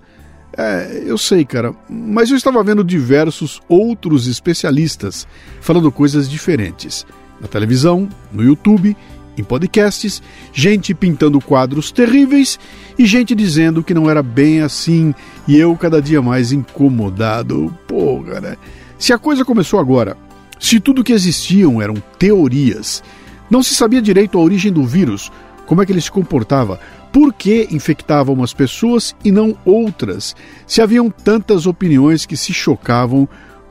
É, 0.58 1.04
eu 1.06 1.18
sei, 1.18 1.44
cara, 1.44 1.76
mas 1.90 2.32
eu 2.32 2.38
estava 2.38 2.64
vendo 2.64 2.84
diversos 2.84 3.62
outros 3.68 4.26
especialistas 4.26 5.28
falando 5.60 5.92
coisas 5.92 6.30
diferentes. 6.30 7.06
Na 7.42 7.48
televisão, 7.48 8.08
no 8.32 8.42
YouTube, 8.42 8.96
em 9.38 9.44
podcasts, 9.44 10.24
gente 10.54 10.94
pintando 10.94 11.42
quadros 11.42 11.92
terríveis 11.92 12.58
e 12.98 13.06
gente 13.06 13.36
dizendo 13.36 13.84
que 13.84 13.94
não 13.94 14.10
era 14.10 14.24
bem 14.24 14.62
assim 14.62 15.14
e 15.48 15.58
eu 15.58 15.76
cada 15.76 16.02
dia 16.02 16.22
mais 16.22 16.52
incomodado. 16.52 17.72
Pô, 17.86 18.24
cara, 18.24 18.58
se 18.98 19.12
a 19.12 19.18
coisa 19.18 19.44
começou 19.44 19.80
agora, 19.80 20.16
se 20.58 20.80
tudo 20.80 21.04
que 21.04 21.12
existiam 21.12 21.82
eram 21.82 21.96
teorias 22.18 23.04
não 23.50 23.62
se 23.62 23.76
sabia 23.76 24.02
direito 24.02 24.38
a 24.38 24.42
origem 24.42 24.72
do 24.72 24.84
vírus, 24.84 25.32
como 25.66 25.82
é 25.82 25.86
que 25.86 25.92
ele 25.92 26.02
se 26.02 26.12
comportava, 26.12 26.80
por 27.12 27.34
que 27.34 27.68
infectava 27.72 28.32
umas 28.32 28.54
pessoas 28.54 29.16
e 29.24 29.32
não 29.32 29.58
outras. 29.66 30.36
Se 30.68 30.82
haviam 30.82 31.10
tantas 31.10 31.66
opiniões 31.66 32.26
que 32.26 32.36
se 32.36 32.54
chocavam, 32.54 33.28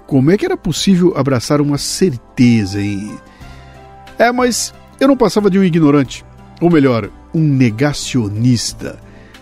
como 0.06 0.30
é 0.30 0.36
que 0.36 0.44
era 0.44 0.56
possível 0.56 1.12
abraçar 1.16 1.60
uma 1.60 1.78
certeza 1.78 2.80
em. 2.80 3.14
É, 4.18 4.30
mas 4.32 4.72
eu 5.00 5.08
não 5.08 5.16
passava 5.16 5.50
de 5.50 5.58
um 5.58 5.64
ignorante, 5.64 6.24
ou 6.60 6.70
melhor, 6.70 7.10
um 7.34 7.42
negacionista, 7.42 8.98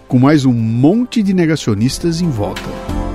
com 0.09 0.19
mais 0.19 0.45
um 0.45 0.53
monte 0.53 1.23
de 1.23 1.33
negacionistas 1.33 2.21
em 2.21 2.29
volta. 2.29 3.12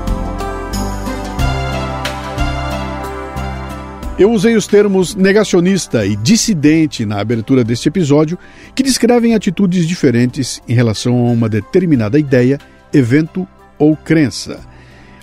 Eu 4.20 4.32
usei 4.32 4.56
os 4.56 4.66
termos 4.66 5.14
negacionista 5.14 6.04
e 6.04 6.16
dissidente 6.16 7.06
na 7.06 7.20
abertura 7.20 7.64
deste 7.64 7.88
episódio, 7.88 8.36
que 8.74 8.82
descrevem 8.82 9.36
atitudes 9.36 9.88
diferentes 9.88 10.60
em 10.68 10.74
relação 10.74 11.20
a 11.20 11.30
uma 11.30 11.48
determinada 11.48 12.18
ideia, 12.18 12.60
evento 12.92 13.48
ou 13.78 13.96
crença. 13.96 14.60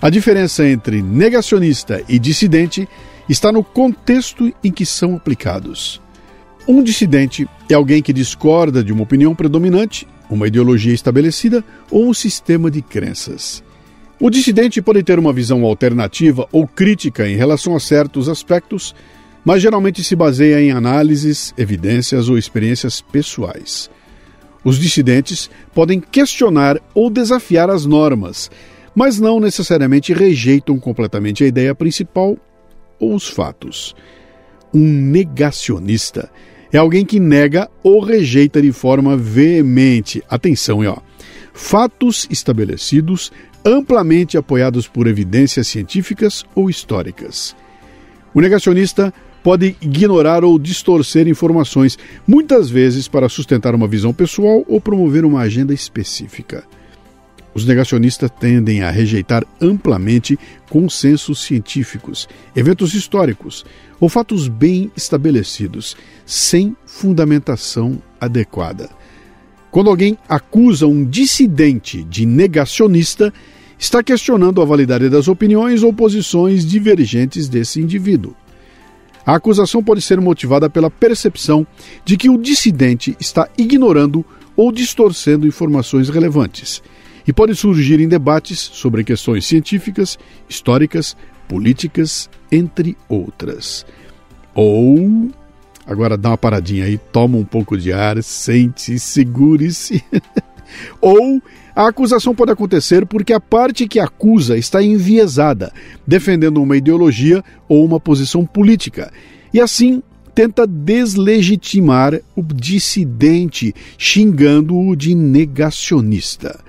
A 0.01 0.09
diferença 0.09 0.65
entre 0.65 1.01
negacionista 1.01 2.01
e 2.07 2.17
dissidente 2.17 2.87
está 3.27 3.51
no 3.51 3.65
contexto 3.65 4.49
em 4.63 4.71
que 4.71 4.85
são 4.85 5.17
aplicados. 5.17 6.01
Um 6.65 6.81
dissidente 6.81 7.45
é 7.69 7.73
alguém 7.73 8.01
que 8.01 8.13
discorda 8.13 8.81
de 8.81 8.93
uma 8.93 9.03
opinião 9.03 9.35
predominante, 9.35 10.07
uma 10.29 10.47
ideologia 10.47 10.93
estabelecida 10.93 11.65
ou 11.91 12.07
um 12.07 12.13
sistema 12.13 12.71
de 12.71 12.81
crenças. 12.81 13.61
O 14.19 14.29
dissidente 14.29 14.81
pode 14.81 15.03
ter 15.03 15.19
uma 15.19 15.33
visão 15.33 15.63
alternativa 15.65 16.47
ou 16.51 16.65
crítica 16.65 17.27
em 17.27 17.35
relação 17.35 17.75
a 17.75 17.79
certos 17.79 18.29
aspectos, 18.29 18.95
mas 19.43 19.61
geralmente 19.61 20.03
se 20.03 20.15
baseia 20.15 20.61
em 20.61 20.71
análises, 20.71 21.53
evidências 21.57 22.29
ou 22.29 22.37
experiências 22.37 23.01
pessoais. 23.01 23.89
Os 24.63 24.79
dissidentes 24.79 25.49
podem 25.73 25.99
questionar 25.99 26.79
ou 26.93 27.09
desafiar 27.09 27.69
as 27.69 27.85
normas, 27.85 28.49
mas 28.95 29.19
não 29.19 29.39
necessariamente 29.39 30.13
rejeitam 30.13 30.79
completamente 30.79 31.43
a 31.43 31.47
ideia 31.47 31.75
principal 31.75 32.37
ou 32.97 33.13
os 33.13 33.27
fatos. 33.27 33.93
Um 34.73 34.89
negacionista 34.89 36.31
é 36.71 36.77
alguém 36.77 37.05
que 37.05 37.19
nega 37.19 37.69
ou 37.83 37.99
rejeita 37.99 38.61
de 38.61 38.71
forma 38.71 39.15
veemente, 39.15 40.23
atenção, 40.29 40.79
ó, 40.87 40.97
fatos 41.53 42.27
estabelecidos, 42.29 43.31
amplamente 43.65 44.37
apoiados 44.37 44.87
por 44.87 45.07
evidências 45.07 45.67
científicas 45.67 46.45
ou 46.53 46.69
históricas. 46.69 47.55
O 48.33 48.39
negacionista 48.39 49.11
pode 49.41 49.75
ignorar 49.81 50.43
ou 50.43 50.57
distorcer 50.59 51.27
informações, 51.27 51.97
muitas 52.27 52.69
vezes 52.69 53.07
para 53.07 53.29
sustentar 53.29 53.73
uma 53.73 53.87
visão 53.87 54.13
pessoal 54.13 54.63
ou 54.67 54.79
promover 54.79 55.25
uma 55.25 55.41
agenda 55.41 55.73
específica. 55.73 56.63
Os 57.53 57.65
negacionistas 57.65 58.29
tendem 58.37 58.83
a 58.83 58.91
rejeitar 58.91 59.45
amplamente 59.61 60.37
consensos 60.69 61.43
científicos, 61.43 62.27
eventos 62.55 62.93
históricos 62.93 63.65
ou 63.99 64.09
fatos 64.09 64.49
bem 64.49 64.91
estabelecidos, 64.95 65.95
sem 66.25 66.75
fundamentação 66.85 68.01
adequada. 68.19 68.89
Quando 69.71 69.89
alguém 69.89 70.17
acusa 70.27 70.87
um 70.87 71.05
dissidente 71.05 72.03
de 72.03 72.25
negacionista, 72.25 73.33
está 73.77 74.03
questionando 74.03 74.61
a 74.61 74.65
validade 74.65 75.09
das 75.09 75.27
opiniões 75.27 75.83
ou 75.83 75.93
posições 75.93 76.65
divergentes 76.65 77.47
desse 77.47 77.81
indivíduo. 77.81 78.35
A 79.25 79.35
acusação 79.35 79.83
pode 79.83 80.01
ser 80.01 80.21
motivada 80.21 80.69
pela 80.69 80.91
percepção 80.91 81.65
de 82.03 82.15
que 82.15 82.29
o 82.29 82.37
dissidente 82.37 83.15
está 83.19 83.49
ignorando 83.57 84.23
ou 84.55 84.71
distorcendo 84.71 85.47
informações 85.47 86.09
relevantes 86.09 86.81
e 87.27 87.33
pode 87.33 87.55
surgir 87.55 87.99
em 87.99 88.07
debates 88.07 88.59
sobre 88.59 89.03
questões 89.03 89.45
científicas, 89.45 90.17
históricas, 90.47 91.17
políticas, 91.47 92.29
entre 92.51 92.95
outras. 93.09 93.85
Ou. 94.53 95.31
Agora 95.87 96.17
dá 96.17 96.29
uma 96.29 96.37
paradinha 96.37 96.85
aí, 96.85 96.97
toma 96.97 97.37
um 97.37 97.45
pouco 97.45 97.77
de 97.77 97.93
ar, 97.93 98.21
sente, 98.23 98.97
segure-se. 98.97 100.03
ou 100.99 101.39
a 101.75 101.89
acusação 101.89 102.33
pode 102.33 102.51
acontecer 102.51 103.05
porque 103.05 103.33
a 103.33 103.39
parte 103.39 103.85
que 103.87 103.99
acusa 103.99 104.57
está 104.57 104.81
enviesada, 104.81 105.73
defendendo 106.07 106.61
uma 106.61 106.77
ideologia 106.77 107.43
ou 107.67 107.83
uma 107.83 107.99
posição 107.99 108.45
política, 108.45 109.11
e 109.53 109.59
assim 109.59 110.01
tenta 110.33 110.65
deslegitimar 110.65 112.19
o 112.35 112.41
dissidente, 112.41 113.73
xingando-o 113.97 114.95
de 114.95 115.13
negacionista, 115.15 116.59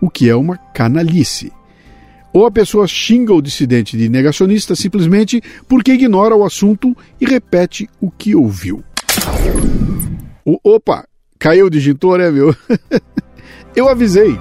o 0.00 0.10
que 0.10 0.28
é 0.28 0.34
uma 0.34 0.56
canalice. 0.56 1.52
Ou 2.32 2.44
a 2.44 2.50
pessoa 2.50 2.86
xinga 2.86 3.32
o 3.32 3.42
dissidente 3.42 3.96
de 3.96 4.08
negacionista 4.08 4.76
simplesmente 4.76 5.40
porque 5.66 5.92
ignora 5.92 6.36
o 6.36 6.44
assunto 6.44 6.96
e 7.20 7.26
repete 7.26 7.88
o 8.00 8.10
que 8.10 8.34
ouviu. 8.34 8.84
O, 10.44 10.58
opa, 10.62 11.04
caiu 11.38 11.66
o 11.66 11.70
disjuntor, 11.70 12.20
é 12.20 12.30
meu? 12.30 12.54
Eu 13.76 13.88
avisei. 13.88 14.38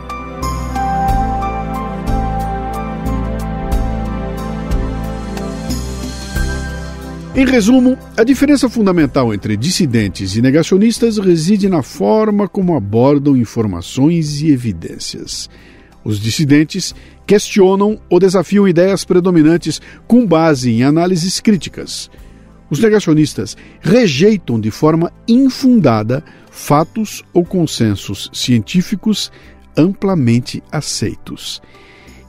Em 7.36 7.46
resumo, 7.46 7.96
a 8.18 8.24
diferença 8.24 8.68
fundamental 8.68 9.32
entre 9.32 9.56
dissidentes 9.56 10.36
e 10.36 10.42
negacionistas 10.42 11.20
reside 11.20 11.70
na 11.70 11.84
forma 11.84 12.48
como 12.48 12.76
abordam 12.76 13.38
informações 13.38 14.42
e 14.42 14.52
evidências. 14.52 15.48
Os 16.04 16.20
dissidentes 16.20 16.96
questionam 17.28 18.00
ou 18.10 18.20
desafiam 18.20 18.68
ideias 18.68 19.06
predominantes 19.06 19.80
com 20.08 20.26
base 20.26 20.72
em 20.72 20.82
análises 20.82 21.40
críticas. 21.40 22.10
Os 22.72 22.80
negacionistas 22.80 23.56
rejeitam 23.82 24.60
de 24.60 24.72
forma 24.72 25.14
infundada 25.28 26.24
fatos 26.58 27.24
ou 27.32 27.46
consensos 27.46 28.32
científicos 28.34 29.32
amplamente 29.78 30.64
aceitos. 30.72 31.62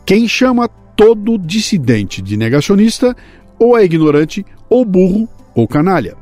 Quem 0.04 0.28
chama 0.28 0.68
todo 0.68 1.38
dissidente 1.38 2.20
de 2.20 2.36
negacionista 2.36 3.16
ou 3.58 3.76
é 3.76 3.84
ignorante, 3.84 4.44
ou 4.68 4.84
burro, 4.84 5.26
ou 5.54 5.66
canalha, 5.66 6.14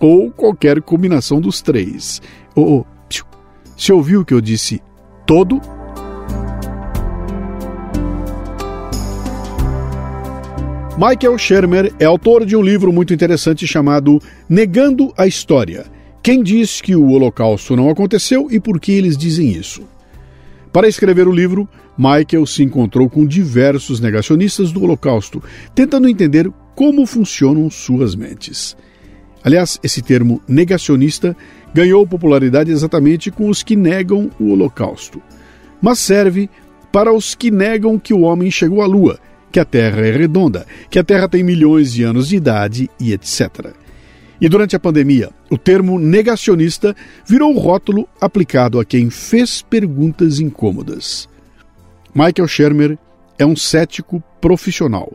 ou 0.00 0.30
qualquer 0.30 0.80
combinação 0.80 1.38
dos 1.40 1.60
três. 1.60 2.20
Oh, 2.56 2.78
oh, 2.78 2.84
Você 3.76 3.92
ouviu 3.92 4.22
o 4.22 4.24
que 4.24 4.34
eu 4.34 4.40
disse 4.40 4.82
todo? 5.26 5.60
Michael 10.96 11.38
Shermer 11.38 11.94
é 11.98 12.04
autor 12.06 12.44
de 12.44 12.56
um 12.56 12.62
livro 12.62 12.92
muito 12.92 13.14
interessante 13.14 13.66
chamado 13.66 14.20
Negando 14.48 15.12
a 15.16 15.26
História. 15.26 15.99
Quem 16.22 16.42
diz 16.42 16.82
que 16.82 16.94
o 16.94 17.08
Holocausto 17.08 17.74
não 17.74 17.88
aconteceu 17.88 18.48
e 18.50 18.60
por 18.60 18.78
que 18.78 18.92
eles 18.92 19.16
dizem 19.16 19.52
isso? 19.52 19.82
Para 20.70 20.86
escrever 20.86 21.26
o 21.26 21.32
livro, 21.32 21.66
Michael 21.96 22.44
se 22.46 22.62
encontrou 22.62 23.08
com 23.08 23.26
diversos 23.26 24.00
negacionistas 24.00 24.70
do 24.70 24.82
Holocausto, 24.82 25.42
tentando 25.74 26.08
entender 26.08 26.50
como 26.74 27.06
funcionam 27.06 27.70
suas 27.70 28.14
mentes. 28.14 28.76
Aliás, 29.42 29.80
esse 29.82 30.02
termo 30.02 30.42
negacionista 30.46 31.34
ganhou 31.72 32.06
popularidade 32.06 32.70
exatamente 32.70 33.30
com 33.30 33.48
os 33.48 33.62
que 33.62 33.74
negam 33.74 34.30
o 34.38 34.50
Holocausto, 34.50 35.22
mas 35.80 35.98
serve 35.98 36.50
para 36.92 37.12
os 37.12 37.34
que 37.34 37.50
negam 37.50 37.98
que 37.98 38.12
o 38.12 38.20
homem 38.20 38.50
chegou 38.50 38.82
à 38.82 38.86
Lua 38.86 39.18
que 39.50 39.58
a 39.58 39.64
Terra 39.64 40.06
é 40.06 40.10
redonda, 40.10 40.66
que 40.88 40.98
a 40.98 41.04
Terra 41.04 41.28
tem 41.28 41.42
milhões 41.42 41.92
de 41.92 42.02
anos 42.02 42.28
de 42.28 42.36
idade 42.36 42.90
e 43.00 43.12
etc. 43.12 43.74
E 44.40 44.48
durante 44.48 44.74
a 44.74 44.80
pandemia, 44.80 45.30
o 45.50 45.58
termo 45.58 45.98
negacionista 45.98 46.96
virou 47.26 47.54
o 47.54 47.58
rótulo 47.58 48.08
aplicado 48.20 48.80
a 48.80 48.84
quem 48.84 49.10
fez 49.10 49.60
perguntas 49.60 50.40
incômodas. 50.40 51.28
Michael 52.14 52.48
Shermer 52.48 52.98
é 53.38 53.44
um 53.44 53.54
cético 53.54 54.22
profissional, 54.40 55.12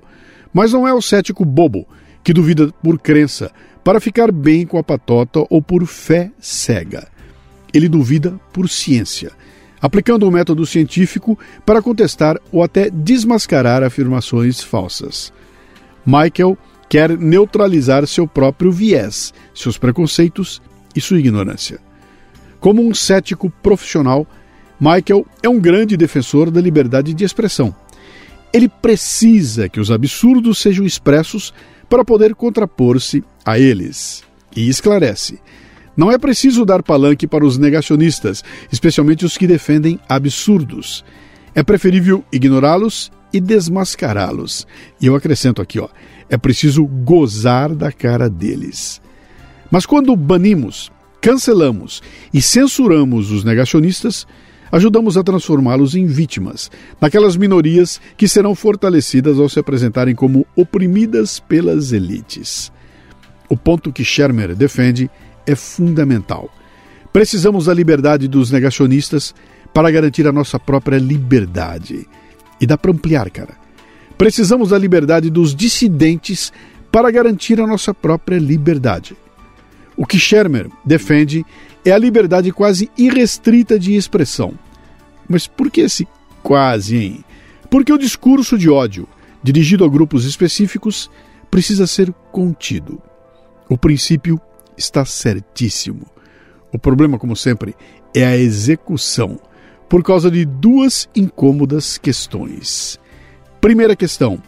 mas 0.53 0.73
não 0.73 0.87
é 0.87 0.93
o 0.93 1.01
cético 1.01 1.43
bobo 1.43 1.87
que 2.23 2.33
duvida 2.33 2.71
por 2.83 2.99
crença 2.99 3.51
para 3.83 3.99
ficar 3.99 4.31
bem 4.31 4.65
com 4.65 4.77
a 4.77 4.83
patota 4.83 5.43
ou 5.49 5.61
por 5.61 5.85
fé 5.85 6.31
cega. 6.39 7.07
Ele 7.73 7.89
duvida 7.89 8.39
por 8.53 8.69
ciência 8.69 9.31
aplicando 9.85 10.23
o 10.23 10.29
um 10.29 10.31
método 10.31 10.65
científico 10.65 11.37
para 11.63 11.79
contestar 11.79 12.39
ou 12.51 12.63
até 12.63 12.89
desmascarar 12.89 13.83
afirmações 13.83 14.59
falsas. 14.59 15.31
Michael 16.03 16.57
quer 16.89 17.17
neutralizar 17.17 18.05
seu 18.07 18.27
próprio 18.27 18.71
viés, 18.71 19.33
seus 19.53 19.77
preconceitos 19.77 20.61
e 20.95 21.01
sua 21.01 21.19
ignorância. 21.19 21.79
Como 22.59 22.85
um 22.85 22.93
cético 22.93 23.49
profissional, 23.49 24.27
Michael 24.79 25.25
é 25.41 25.49
um 25.49 25.59
grande 25.59 25.95
defensor 25.95 26.49
da 26.49 26.61
liberdade 26.61 27.13
de 27.13 27.23
expressão. 27.23 27.75
Ele 28.51 28.69
precisa 28.69 29.67
que 29.67 29.79
os 29.79 29.91
absurdos 29.91 30.59
sejam 30.59 30.85
expressos 30.85 31.53
para 31.89 32.05
poder 32.05 32.33
contrapor-se 32.35 33.23
a 33.45 33.59
eles. 33.59 34.23
E 34.55 34.69
esclarece: 34.69 35.39
não 35.97 36.11
é 36.11 36.17
preciso 36.17 36.65
dar 36.65 36.83
palanque 36.83 37.25
para 37.25 37.45
os 37.45 37.57
negacionistas, 37.57 38.43
especialmente 38.71 39.25
os 39.25 39.37
que 39.37 39.47
defendem 39.47 39.99
absurdos. 40.09 41.05
É 41.53 41.63
preferível 41.63 42.23
ignorá-los 42.31 43.11
e 43.35 43.41
desmascará-los. 43.41 44.65
E 45.01 45.07
eu 45.07 45.15
acrescento 45.15 45.61
aqui, 45.61 45.77
ó, 45.77 45.89
é 46.29 46.37
preciso 46.37 46.85
gozar 46.85 47.75
da 47.75 47.91
cara 47.91 48.29
deles. 48.29 49.01
Mas 49.69 49.85
quando 49.85 50.15
banimos, 50.15 50.89
cancelamos 51.19 52.01
e 52.33 52.41
censuramos 52.41 53.31
os 53.31 53.43
negacionistas, 53.43 54.25
ajudamos 54.71 55.17
a 55.17 55.23
transformá-los 55.23 55.95
em 55.95 56.05
vítimas, 56.05 56.71
naquelas 57.01 57.35
minorias 57.35 57.99
que 58.15 58.25
serão 58.25 58.55
fortalecidas 58.55 59.37
ao 59.37 59.49
se 59.49 59.59
apresentarem 59.59 60.15
como 60.15 60.47
oprimidas 60.55 61.41
pelas 61.41 61.91
elites. 61.91 62.71
O 63.49 63.57
ponto 63.57 63.91
que 63.91 64.05
Shermer 64.05 64.55
defende 64.55 65.11
é 65.45 65.55
fundamental. 65.55 66.49
Precisamos 67.11 67.65
da 67.65 67.73
liberdade 67.73 68.29
dos 68.29 68.49
negacionistas 68.49 69.35
para 69.73 69.91
garantir 69.91 70.25
a 70.25 70.31
nossa 70.31 70.57
própria 70.57 70.97
liberdade. 70.97 72.07
E 72.59 72.65
dá 72.65 72.77
para 72.77 72.91
ampliar, 72.91 73.29
cara. 73.29 73.55
Precisamos 74.17 74.69
da 74.69 74.77
liberdade 74.77 75.29
dos 75.29 75.53
dissidentes 75.53 76.51
para 76.91 77.11
garantir 77.11 77.59
a 77.59 77.67
nossa 77.67 77.93
própria 77.93 78.37
liberdade. 78.37 79.15
O 79.97 80.05
que 80.05 80.17
Shermer 80.17 80.69
defende 80.83 81.45
é 81.83 81.91
a 81.91 81.97
liberdade 81.97 82.51
quase 82.51 82.89
irrestrita 82.97 83.77
de 83.77 83.95
expressão. 83.95 84.53
Mas 85.27 85.47
por 85.47 85.69
que 85.69 85.81
esse 85.81 86.07
quase, 86.41 86.97
hein? 86.97 87.25
Porque 87.69 87.91
o 87.91 87.97
discurso 87.97 88.57
de 88.57 88.69
ódio, 88.69 89.07
dirigido 89.43 89.83
a 89.83 89.89
grupos 89.89 90.25
específicos, 90.25 91.09
precisa 91.49 91.87
ser 91.87 92.13
contido. 92.31 93.01
O 93.69 93.77
princípio 93.77 94.39
está 94.77 95.05
certíssimo. 95.05 96.05
O 96.71 96.77
problema, 96.77 97.17
como 97.17 97.35
sempre, 97.35 97.75
é 98.13 98.25
a 98.25 98.37
execução, 98.37 99.39
por 99.89 100.03
causa 100.03 100.29
de 100.29 100.45
duas 100.45 101.09
incômodas 101.15 101.97
questões. 101.97 102.99
Primeira 103.61 103.95
questão: 103.95 104.41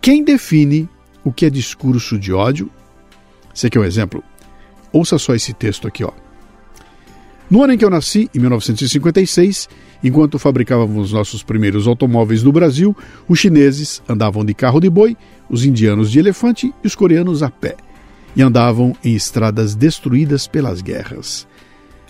quem 0.00 0.24
define 0.24 0.88
o 1.24 1.32
que 1.32 1.46
é 1.46 1.50
discurso 1.50 2.18
de 2.18 2.32
ódio? 2.32 2.70
Você 3.52 3.68
quer 3.68 3.80
um 3.80 3.84
exemplo? 3.84 4.22
Ouça 4.92 5.18
só 5.18 5.34
esse 5.34 5.52
texto 5.52 5.86
aqui, 5.86 6.04
ó. 6.04 6.12
No 7.50 7.64
ano 7.64 7.72
em 7.72 7.78
que 7.78 7.84
eu 7.84 7.90
nasci, 7.90 8.30
em 8.34 8.38
1956, 8.38 9.68
enquanto 10.04 10.38
fabricávamos 10.38 11.12
nossos 11.12 11.42
primeiros 11.42 11.88
automóveis 11.88 12.44
no 12.44 12.52
Brasil, 12.52 12.96
os 13.28 13.40
chineses 13.40 14.00
andavam 14.08 14.44
de 14.44 14.54
carro 14.54 14.80
de 14.80 14.88
boi, 14.88 15.16
os 15.48 15.64
indianos 15.64 16.12
de 16.12 16.20
elefante 16.20 16.72
e 16.82 16.86
os 16.86 16.94
coreanos 16.94 17.42
a 17.42 17.50
pé 17.50 17.76
e 18.34 18.42
andavam 18.42 18.94
em 19.04 19.14
estradas 19.14 19.74
destruídas 19.74 20.46
pelas 20.46 20.80
guerras. 20.80 21.46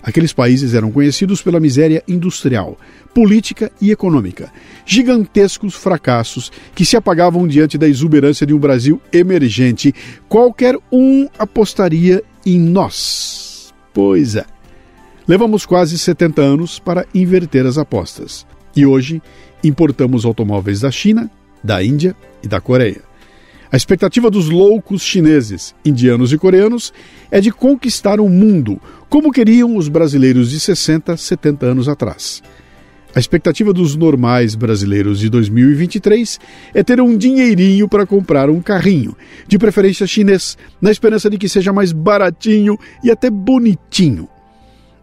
Aqueles 0.03 0.33
países 0.33 0.75
eram 0.75 0.91
conhecidos 0.91 1.43
pela 1.43 1.61
miséria 1.61 2.03
industrial, 2.09 2.79
política 3.15 3.71
e 3.81 3.91
econômica, 3.91 4.51
gigantescos 4.87 5.75
fracassos 5.75 6.51
que 6.75 6.85
se 6.85 6.97
apagavam 6.97 7.47
diante 7.47 7.77
da 7.77 7.87
exuberância 7.87 8.47
de 8.47 8.55
um 8.55 8.59
Brasil 8.59 9.01
emergente. 9.13 9.95
Qualquer 10.29 10.77
um 10.91 11.29
apostaria 11.39 12.23
em 12.47 12.59
nós. 12.59 13.75
Pois 13.93 14.37
é. 14.37 14.45
Levamos 15.29 15.67
quase 15.67 15.99
70 15.99 16.41
anos 16.41 16.79
para 16.79 17.07
inverter 17.15 17.67
as 17.67 17.79
apostas. 17.79 18.47
E 18.75 18.87
hoje 18.87 19.23
importamos 19.63 20.25
automóveis 20.25 20.81
da 20.81 20.91
China, 20.91 21.31
da 21.63 21.83
Índia 21.85 22.17
e 22.43 22.49
da 22.49 22.61
Coreia. 22.61 23.10
A 23.73 23.77
expectativa 23.77 24.29
dos 24.29 24.51
loucos 24.51 25.01
chineses, 25.01 25.77
indianos 25.85 26.33
e 26.33 26.39
coreanos 26.39 26.93
é 27.31 27.41
de 27.41 27.53
conquistar 27.53 28.19
o 28.19 28.29
mundo, 28.29 28.81
como 29.09 29.31
queriam 29.31 29.77
os 29.77 29.89
brasileiros 29.89 30.51
de 30.51 30.59
60, 30.59 31.17
70 31.17 31.67
anos 31.67 31.89
atrás. 31.89 32.43
A 33.15 33.21
expectativa 33.21 33.73
dos 33.73 33.95
normais 33.95 34.57
brasileiros 34.57 35.21
de 35.21 35.29
2023 35.29 36.41
é 36.75 36.83
ter 36.83 37.01
um 37.01 37.17
dinheirinho 37.17 37.89
para 37.89 38.05
comprar 38.05 38.51
um 38.51 38.61
carrinho, 38.61 39.17
de 39.47 39.57
preferência 39.57 40.07
chinês, 40.07 40.59
na 40.81 40.91
esperança 40.91 41.31
de 41.31 41.39
que 41.39 41.49
seja 41.49 41.73
mais 41.73 41.93
baratinho 41.93 42.77
e 43.05 43.11
até 43.11 43.31
bonitinho. 43.31 44.29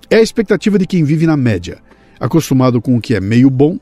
É 0.10 0.18
a 0.18 0.22
expectativa 0.22 0.78
de 0.78 0.86
quem 0.86 1.06
vive 1.06 1.26
na 1.26 1.38
média, 1.38 1.80
acostumado 2.20 2.82
com 2.82 2.98
o 2.98 3.02
que 3.02 3.16
é 3.16 3.22
meio 3.22 3.50
bom 3.50 3.78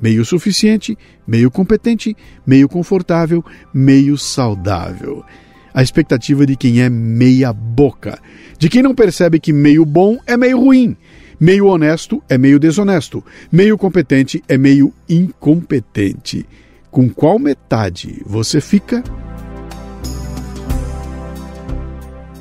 meio 0.00 0.24
suficiente, 0.24 0.96
meio 1.26 1.50
competente, 1.50 2.16
meio 2.46 2.68
confortável, 2.68 3.44
meio 3.72 4.16
saudável. 4.16 5.24
A 5.72 5.82
expectativa 5.82 6.44
de 6.44 6.56
quem 6.56 6.80
é 6.80 6.88
meia 6.88 7.52
boca, 7.52 8.18
de 8.58 8.68
quem 8.68 8.82
não 8.82 8.94
percebe 8.94 9.38
que 9.38 9.52
meio 9.52 9.84
bom 9.84 10.18
é 10.26 10.36
meio 10.36 10.58
ruim, 10.58 10.96
meio 11.38 11.66
honesto 11.66 12.22
é 12.28 12.36
meio 12.36 12.58
desonesto, 12.58 13.24
meio 13.50 13.78
competente 13.78 14.42
é 14.48 14.58
meio 14.58 14.92
incompetente. 15.08 16.44
Com 16.90 17.08
qual 17.08 17.38
metade 17.38 18.20
você 18.26 18.60
fica? 18.60 19.02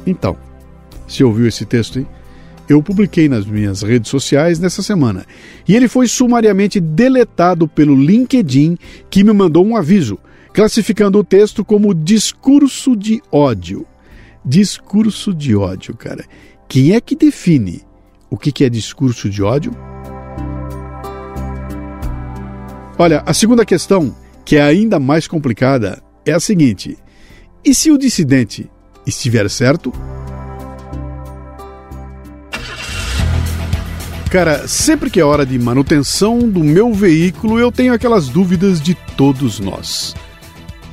Então, 0.08 0.36
se 1.08 1.24
ouviu 1.24 1.48
esse 1.48 1.66
texto, 1.66 2.00
hein? 2.00 2.08
Eu 2.70 2.84
publiquei 2.84 3.28
nas 3.28 3.48
minhas 3.48 3.82
redes 3.82 4.12
sociais 4.12 4.60
nessa 4.60 4.84
semana. 4.84 5.26
E 5.68 5.76
ele 5.76 5.88
foi 5.88 6.08
sumariamente 6.08 6.80
deletado 6.80 7.68
pelo 7.68 7.96
LinkedIn, 7.96 8.78
que 9.10 9.24
me 9.24 9.34
mandou 9.34 9.66
um 9.66 9.76
aviso, 9.76 10.20
classificando 10.54 11.18
o 11.18 11.24
texto 11.24 11.66
como 11.66 11.96
discurso 11.96 12.96
de 12.96 13.22
ódio. 13.32 13.88
Discurso 14.46 15.34
de 15.34 15.56
ódio, 15.56 15.98
cara. 15.98 16.24
Quem 16.68 16.94
é 16.94 17.02
que 17.02 17.16
define 17.16 17.82
o 18.30 18.38
que 18.38 18.64
é 18.64 18.70
discurso 18.70 19.28
de 19.28 19.42
ódio? 19.42 19.76
Olha, 23.00 23.24
a 23.26 23.34
segunda 23.34 23.66
questão, 23.66 24.16
que 24.46 24.58
é 24.58 24.62
ainda 24.62 25.00
mais 25.00 25.28
complicada, 25.28 26.04
é 26.24 26.34
a 26.34 26.40
seguinte: 26.40 26.98
e 27.66 27.74
se 27.74 27.90
o 27.90 27.98
dissidente 27.98 28.70
estiver 29.08 29.50
certo? 29.50 29.92
Cara, 34.30 34.68
sempre 34.68 35.10
que 35.10 35.20
é 35.20 35.26
hora 35.26 35.46
de 35.46 35.58
manutenção 35.58 36.40
do 36.40 36.64
meu 36.64 36.94
veículo, 36.94 37.60
eu 37.60 37.72
tenho 37.72 37.94
aquelas 37.94 38.30
dúvidas 38.30 38.80
de 38.80 38.94
todos 39.18 39.60
nós. 39.60 40.16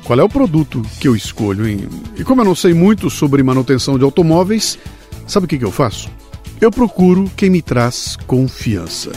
Qual 0.03 0.19
é 0.19 0.23
o 0.23 0.29
produto 0.29 0.81
que 0.99 1.07
eu 1.07 1.15
escolho, 1.15 1.67
hein? 1.67 1.87
E 2.17 2.23
como 2.23 2.41
eu 2.41 2.45
não 2.45 2.55
sei 2.55 2.73
muito 2.73 3.09
sobre 3.09 3.43
manutenção 3.43 3.97
de 3.97 4.03
automóveis, 4.03 4.79
sabe 5.27 5.45
o 5.45 5.47
que, 5.47 5.57
que 5.57 5.65
eu 5.65 5.71
faço? 5.71 6.09
eu 6.59 6.71
procuro 6.71 7.29
quem 7.35 7.49
me 7.49 7.61
traz 7.61 8.17
confiança. 8.27 9.11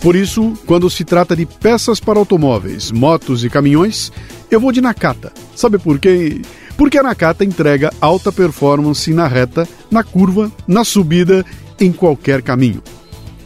Por 0.00 0.16
isso, 0.16 0.52
quando 0.66 0.90
se 0.90 1.04
trata 1.04 1.34
de 1.34 1.46
peças 1.46 1.98
para 1.98 2.18
automóveis, 2.18 2.90
motos 2.90 3.44
e 3.44 3.50
caminhões, 3.50 4.12
eu 4.50 4.60
vou 4.60 4.72
de 4.72 4.80
Nakata. 4.80 5.32
Sabe 5.54 5.78
por 5.78 5.98
quê? 5.98 6.42
Porque 6.76 6.98
a 6.98 7.02
Nakata 7.02 7.44
entrega 7.44 7.92
alta 8.00 8.30
performance 8.30 9.12
na 9.12 9.26
reta, 9.26 9.66
na 9.90 10.02
curva, 10.02 10.52
na 10.66 10.84
subida, 10.84 11.44
em 11.80 11.92
qualquer 11.92 12.42
caminho. 12.42 12.82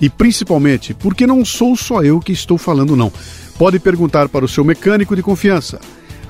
E 0.01 0.09
principalmente 0.09 0.95
porque 0.95 1.27
não 1.27 1.45
sou 1.45 1.77
só 1.77 2.03
eu 2.03 2.21
que 2.21 2.33
estou 2.33 2.59
falando, 2.59 2.97
não. 2.97 3.13
Pode 3.59 3.79
perguntar 3.79 4.29
para 4.29 4.45
o 4.45 4.49
seu 4.49 4.65
mecânico 4.65 5.17
de 5.17 5.23
confiança. 5.23 5.81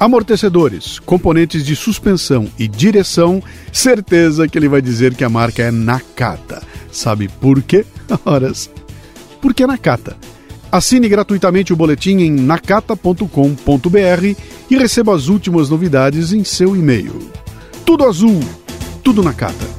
Amortecedores, 0.00 0.98
componentes 1.00 1.64
de 1.64 1.74
suspensão 1.74 2.48
e 2.58 2.68
direção, 2.68 3.42
certeza 3.72 4.46
que 4.46 4.56
ele 4.56 4.68
vai 4.68 4.80
dizer 4.80 5.14
que 5.14 5.24
a 5.24 5.28
marca 5.28 5.62
é 5.62 5.70
Nakata. 5.70 6.62
Sabe 6.90 7.28
por 7.28 7.60
quê? 7.62 7.84
Horas 8.24 8.70
porque 9.40 9.62
é 9.62 9.66
Nakata. 9.66 10.16
Assine 10.70 11.08
gratuitamente 11.08 11.72
o 11.72 11.76
boletim 11.76 12.18
em 12.18 12.30
nakata.com.br 12.30 13.26
e 14.70 14.76
receba 14.76 15.14
as 15.14 15.28
últimas 15.28 15.70
novidades 15.70 16.32
em 16.32 16.44
seu 16.44 16.76
e-mail. 16.76 17.30
Tudo 17.86 18.04
azul, 18.04 18.40
tudo 19.02 19.22
Nakata. 19.22 19.77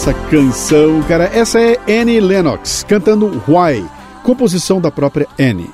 Essa 0.00 0.14
canção, 0.14 1.02
cara. 1.02 1.24
Essa 1.24 1.60
é 1.60 2.00
Annie 2.00 2.20
Lennox 2.20 2.82
cantando 2.88 3.26
Why, 3.46 3.84
composição 4.22 4.80
da 4.80 4.90
própria 4.90 5.26
Annie. 5.38 5.68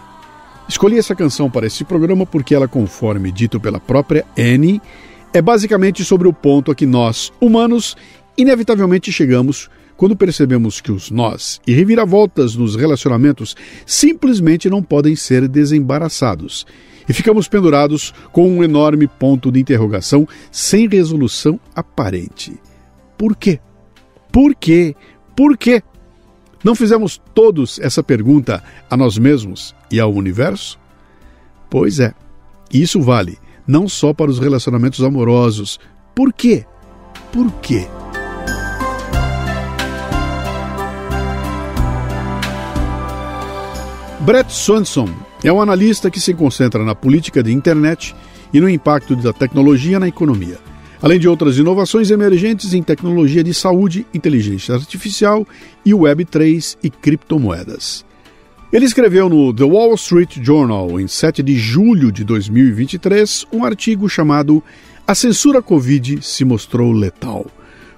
Escolhi 0.68 0.98
essa 0.98 1.14
canção 1.14 1.48
para 1.48 1.64
esse 1.64 1.84
programa 1.84 2.26
porque 2.26 2.52
ela, 2.52 2.66
conforme 2.66 3.30
dito 3.30 3.60
pela 3.60 3.78
própria 3.78 4.26
Annie, 4.36 4.82
é 5.32 5.40
basicamente 5.40 6.04
sobre 6.04 6.26
o 6.26 6.32
ponto 6.32 6.72
a 6.72 6.74
que 6.74 6.84
nós, 6.84 7.32
humanos, 7.40 7.96
inevitavelmente 8.36 9.12
chegamos 9.12 9.70
quando 9.96 10.16
percebemos 10.16 10.80
que 10.80 10.90
os 10.90 11.08
nós 11.08 11.60
e 11.64 11.72
reviravoltas 11.72 12.56
nos 12.56 12.74
relacionamentos 12.74 13.54
simplesmente 13.86 14.68
não 14.68 14.82
podem 14.82 15.14
ser 15.14 15.46
desembaraçados. 15.46 16.66
E 17.08 17.12
ficamos 17.12 17.46
pendurados 17.46 18.12
com 18.32 18.50
um 18.50 18.64
enorme 18.64 19.06
ponto 19.06 19.52
de 19.52 19.60
interrogação 19.60 20.26
sem 20.50 20.88
resolução 20.88 21.60
aparente. 21.76 22.58
Por 23.16 23.36
quê? 23.36 23.60
Por 24.36 24.54
quê? 24.54 24.94
Por 25.34 25.56
quê? 25.56 25.82
Não 26.62 26.74
fizemos 26.74 27.18
todos 27.34 27.78
essa 27.78 28.02
pergunta 28.02 28.62
a 28.90 28.94
nós 28.94 29.16
mesmos 29.16 29.74
e 29.90 29.98
ao 29.98 30.12
universo? 30.12 30.78
Pois 31.70 32.00
é, 32.00 32.12
isso 32.70 33.00
vale 33.00 33.38
não 33.66 33.88
só 33.88 34.12
para 34.12 34.30
os 34.30 34.38
relacionamentos 34.38 35.02
amorosos. 35.02 35.80
Por 36.14 36.34
quê? 36.34 36.66
Por 37.32 37.50
quê? 37.62 37.88
Brett 44.20 44.52
Swanson 44.52 45.08
é 45.42 45.50
um 45.50 45.62
analista 45.62 46.10
que 46.10 46.20
se 46.20 46.34
concentra 46.34 46.84
na 46.84 46.94
política 46.94 47.42
de 47.42 47.54
internet 47.54 48.14
e 48.52 48.60
no 48.60 48.68
impacto 48.68 49.16
da 49.16 49.32
tecnologia 49.32 49.98
na 49.98 50.08
economia 50.08 50.58
além 51.00 51.18
de 51.18 51.28
outras 51.28 51.58
inovações 51.58 52.10
emergentes 52.10 52.72
em 52.74 52.82
tecnologia 52.82 53.42
de 53.42 53.52
saúde, 53.52 54.06
inteligência 54.12 54.74
artificial 54.74 55.46
e 55.84 55.92
Web3 55.92 56.76
e 56.82 56.90
criptomoedas. 56.90 58.04
Ele 58.72 58.84
escreveu 58.84 59.28
no 59.28 59.54
The 59.54 59.64
Wall 59.64 59.94
Street 59.94 60.38
Journal, 60.42 61.00
em 61.00 61.06
7 61.06 61.42
de 61.42 61.56
julho 61.56 62.10
de 62.10 62.24
2023, 62.24 63.46
um 63.52 63.64
artigo 63.64 64.08
chamado 64.08 64.62
A 65.06 65.14
Censura 65.14 65.62
Covid 65.62 66.20
se 66.20 66.44
mostrou 66.44 66.92
letal. 66.92 67.46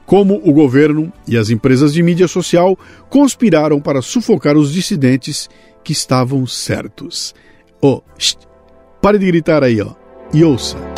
Como 0.05 0.41
o 0.45 0.53
governo 0.53 1.13
e 1.27 1.37
as 1.37 1.51
empresas 1.51 1.93
de 1.93 2.03
mídia 2.03 2.29
social 2.29 2.79
conspiraram 3.11 3.81
para 3.81 4.03
sufocar 4.03 4.57
os 4.57 4.73
dissidentes 4.73 5.49
que 5.83 5.93
estavam 5.93 6.47
certos. 6.47 7.35
Oh, 7.81 8.03
pare 9.01 9.19
de 9.19 9.27
gritar 9.27 9.63
aí, 9.63 9.81
ó, 9.81 9.95
e 10.33 10.45
ouça. 10.45 10.98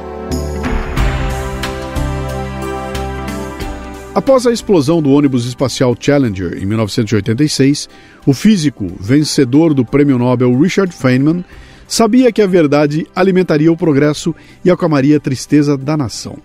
Após 4.12 4.44
a 4.44 4.52
explosão 4.52 5.00
do 5.00 5.12
ônibus 5.12 5.46
espacial 5.46 5.94
Challenger 5.98 6.58
em 6.60 6.66
1986, 6.66 7.88
o 8.26 8.34
físico 8.34 8.90
vencedor 8.98 9.72
do 9.72 9.84
prêmio 9.84 10.18
Nobel 10.18 10.52
Richard 10.58 10.92
Feynman 10.92 11.44
sabia 11.86 12.32
que 12.32 12.42
a 12.42 12.46
verdade 12.46 13.06
alimentaria 13.14 13.70
o 13.70 13.76
progresso 13.76 14.34
e 14.64 14.70
acalmaria 14.70 15.16
a 15.16 15.20
tristeza 15.20 15.76
da 15.76 15.96
nação. 15.96 16.38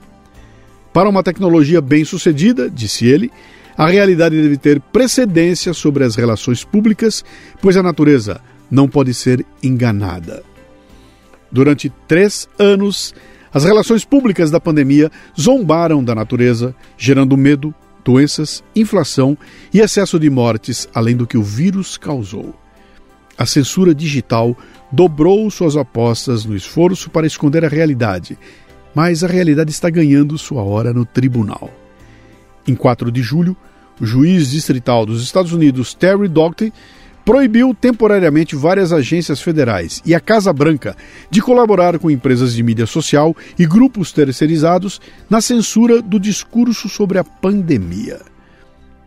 Para 0.94 1.10
uma 1.10 1.24
tecnologia 1.24 1.82
bem-sucedida, 1.82 2.70
disse 2.70 3.08
ele, 3.08 3.32
a 3.76 3.88
realidade 3.90 4.40
deve 4.40 4.58
ter 4.58 4.80
precedência 4.80 5.74
sobre 5.74 6.04
as 6.04 6.16
relações 6.16 6.64
públicas, 6.64 7.26
pois 7.62 7.76
a 7.76 7.84
natureza 7.84 8.40
não 8.70 8.88
pode 8.88 9.12
ser 9.12 9.44
enganada. 9.64 10.44
Durante 11.52 11.92
três 12.08 12.48
anos, 12.60 13.14
as 13.56 13.64
relações 13.64 14.04
públicas 14.04 14.52
da 14.52 14.60
pandemia 14.60 15.10
zombaram 15.40 16.04
da 16.04 16.14
natureza, 16.14 16.76
gerando 16.98 17.38
medo, 17.38 17.74
doenças, 18.04 18.62
inflação 18.76 19.38
e 19.74 19.80
excesso 19.80 20.20
de 20.20 20.30
mortes, 20.30 20.90
além 20.94 21.16
do 21.16 21.26
que 21.26 21.38
o 21.38 21.42
vírus 21.42 21.96
causou. 21.96 22.54
A 23.38 23.46
censura 23.46 23.96
digital 23.96 24.58
dobrou 24.92 25.50
suas 25.50 25.78
apostas 25.78 26.44
no 26.44 26.54
esforço 26.54 27.10
para 27.10 27.26
esconder 27.26 27.64
a 27.64 27.70
realidade, 27.70 28.38
mas 28.94 29.24
a 29.24 29.28
realidade 29.28 29.72
está 29.72 29.90
ganhando 29.90 30.38
sua 30.38 30.62
hora 30.62 30.92
no 30.92 31.06
tribunal. 31.06 31.72
Em 32.68 32.76
4 32.76 33.10
de 33.10 33.22
julho, 33.22 33.56
o 34.02 34.06
juiz 34.06 34.52
distrital 34.52 35.06
dos 35.06 35.24
Estados 35.24 35.54
Unidos, 35.54 35.94
Terry 35.94 36.28
Doughty, 36.28 36.74
proibiu 37.26 37.74
temporariamente 37.74 38.56
várias 38.56 38.94
agências 38.94 39.42
federais 39.42 40.02
e 40.06 40.14
a 40.14 40.20
Casa 40.20 40.54
Branca 40.54 40.96
de 41.30 41.42
colaborar 41.42 41.98
com 41.98 42.12
empresas 42.12 42.54
de 42.54 42.62
mídia 42.62 42.86
social 42.86 43.36
e 43.58 43.66
grupos 43.66 44.12
terceirizados 44.12 45.02
na 45.28 45.42
censura 45.42 46.02
do 46.02 46.20
discurso 46.20 46.88
sobre 46.88 47.18
a 47.18 47.24
pandemia. 47.24 48.22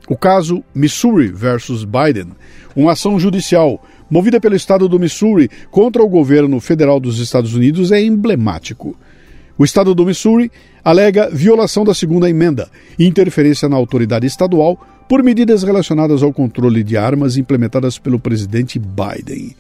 O 0.09 0.17
caso 0.17 0.65
Missouri 0.75 1.29
versus 1.29 1.85
Biden, 1.85 2.33
uma 2.75 2.93
ação 2.93 3.21
judicial 3.21 3.81
movida 4.11 4.41
pelo 4.41 4.57
estado 4.57 4.89
do 4.89 4.99
Missouri 4.99 5.49
contra 5.71 6.03
o 6.03 6.09
governo 6.09 6.59
federal 6.61 6.99
dos 6.99 7.21
Estados 7.21 7.55
Unidos, 7.55 7.93
é 7.93 8.03
emblemático. 8.03 8.97
O 9.57 9.65
estado 9.65 9.95
do 9.95 10.07
Missouri 10.07 10.51
alega 10.83 11.29
violação 11.31 11.85
da 11.85 11.93
segunda 11.93 12.29
emenda 12.29 12.71
e 12.99 13.07
interferência 13.07 13.69
na 13.69 13.77
autoridade 13.77 14.27
estadual 14.27 14.81
por 15.09 15.23
medidas 15.23 15.63
relacionadas 15.63 16.23
ao 16.23 16.33
controle 16.33 16.85
de 16.85 16.97
armas 16.97 17.37
implementadas 17.37 17.99
pelo 17.99 18.21
presidente 18.21 18.79
Biden. 18.79 19.57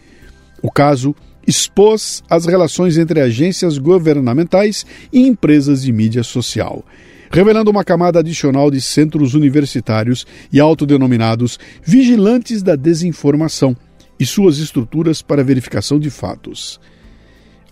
O 0.61 0.71
caso 0.71 1.15
expôs 1.47 2.23
as 2.29 2.45
relações 2.45 2.99
entre 2.99 3.21
agências 3.21 3.79
governamentais 3.79 4.85
e 5.11 5.27
empresas 5.27 5.83
de 5.83 5.91
mídia 5.91 6.23
social, 6.23 6.85
revelando 7.31 7.71
uma 7.71 7.83
camada 7.83 8.19
adicional 8.19 8.71
de 8.71 8.81
centros 8.83 9.33
universitários 9.33 10.27
e 10.53 10.61
autodenominados 10.61 11.59
vigilantes 11.83 12.63
da 12.63 12.77
desinformação 12.77 13.75
e 14.21 14.27
suas 14.27 14.59
estruturas 14.59 15.23
para 15.23 15.45
verificação 15.45 15.99
de 15.99 16.11
fatos. 16.11 16.79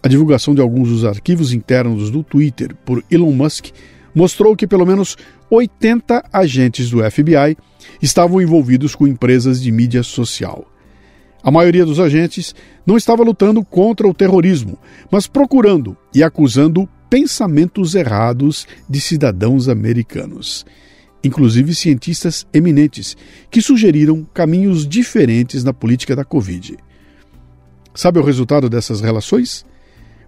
A 0.03 0.09
divulgação 0.09 0.55
de 0.55 0.61
alguns 0.63 0.89
dos 0.89 1.05
arquivos 1.05 1.53
internos 1.53 2.11
do 2.11 2.23
Twitter 2.23 2.75
por 2.85 3.05
Elon 3.11 3.33
Musk 3.33 3.67
mostrou 4.15 4.57
que 4.57 4.67
pelo 4.67 4.87
menos 4.87 5.19
80 5.51 6.29
agentes 6.33 6.91
do 6.91 6.99
FBI 7.09 7.57
estavam 8.01 8.41
envolvidos 8.41 8.95
com 8.95 9.07
empresas 9.07 9.61
de 9.61 9.71
mídia 9.71 10.03
social. 10.03 10.67
A 11.43 11.51
maioria 11.51 11.87
dos 11.87 12.01
agentes 12.01 12.55
não 12.85 12.97
estava 12.97 13.23
lutando 13.23 13.65
contra 13.65 14.09
o 14.09 14.15
terrorismo, 14.15 14.79
mas 15.11 15.27
procurando 15.27 15.97
e 16.13 16.23
acusando 16.23 16.89
pensamentos 17.09 17.95
errados 17.95 18.67
de 18.91 19.01
cidadãos 19.01 19.69
americanos, 19.69 20.67
inclusive 21.23 21.75
cientistas 21.75 22.47
eminentes 22.53 23.17
que 23.49 23.63
sugeriram 23.63 24.27
caminhos 24.35 24.87
diferentes 24.87 25.63
na 25.63 25.73
política 25.73 26.17
da 26.17 26.25
Covid. 26.25 26.77
Sabe 27.95 28.19
o 28.19 28.25
resultado 28.25 28.69
dessas 28.69 29.01
relações? 29.01 29.65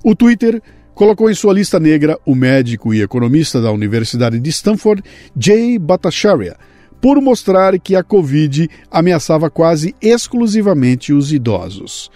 O 0.05 0.15
Twitter 0.15 0.63
colocou 0.99 1.31
em 1.31 1.35
sua 1.35 1.55
lista 1.55 1.79
negra 1.79 2.19
o 2.27 2.35
médico 2.35 2.93
e 2.93 3.01
economista 3.01 3.63
da 3.63 3.71
Universidade 3.71 4.41
de 4.41 4.51
Stanford, 4.51 5.01
Jay 5.39 5.79
Bhattacharya, 5.79 6.57
por 7.01 7.23
mostrar 7.23 7.79
que 7.79 7.95
a 7.95 8.03
Covid 8.03 8.69
ameaçava 8.91 9.49
quase 9.49 9.95
exclusivamente 10.03 11.13
os 11.13 11.33
idosos 11.33 12.11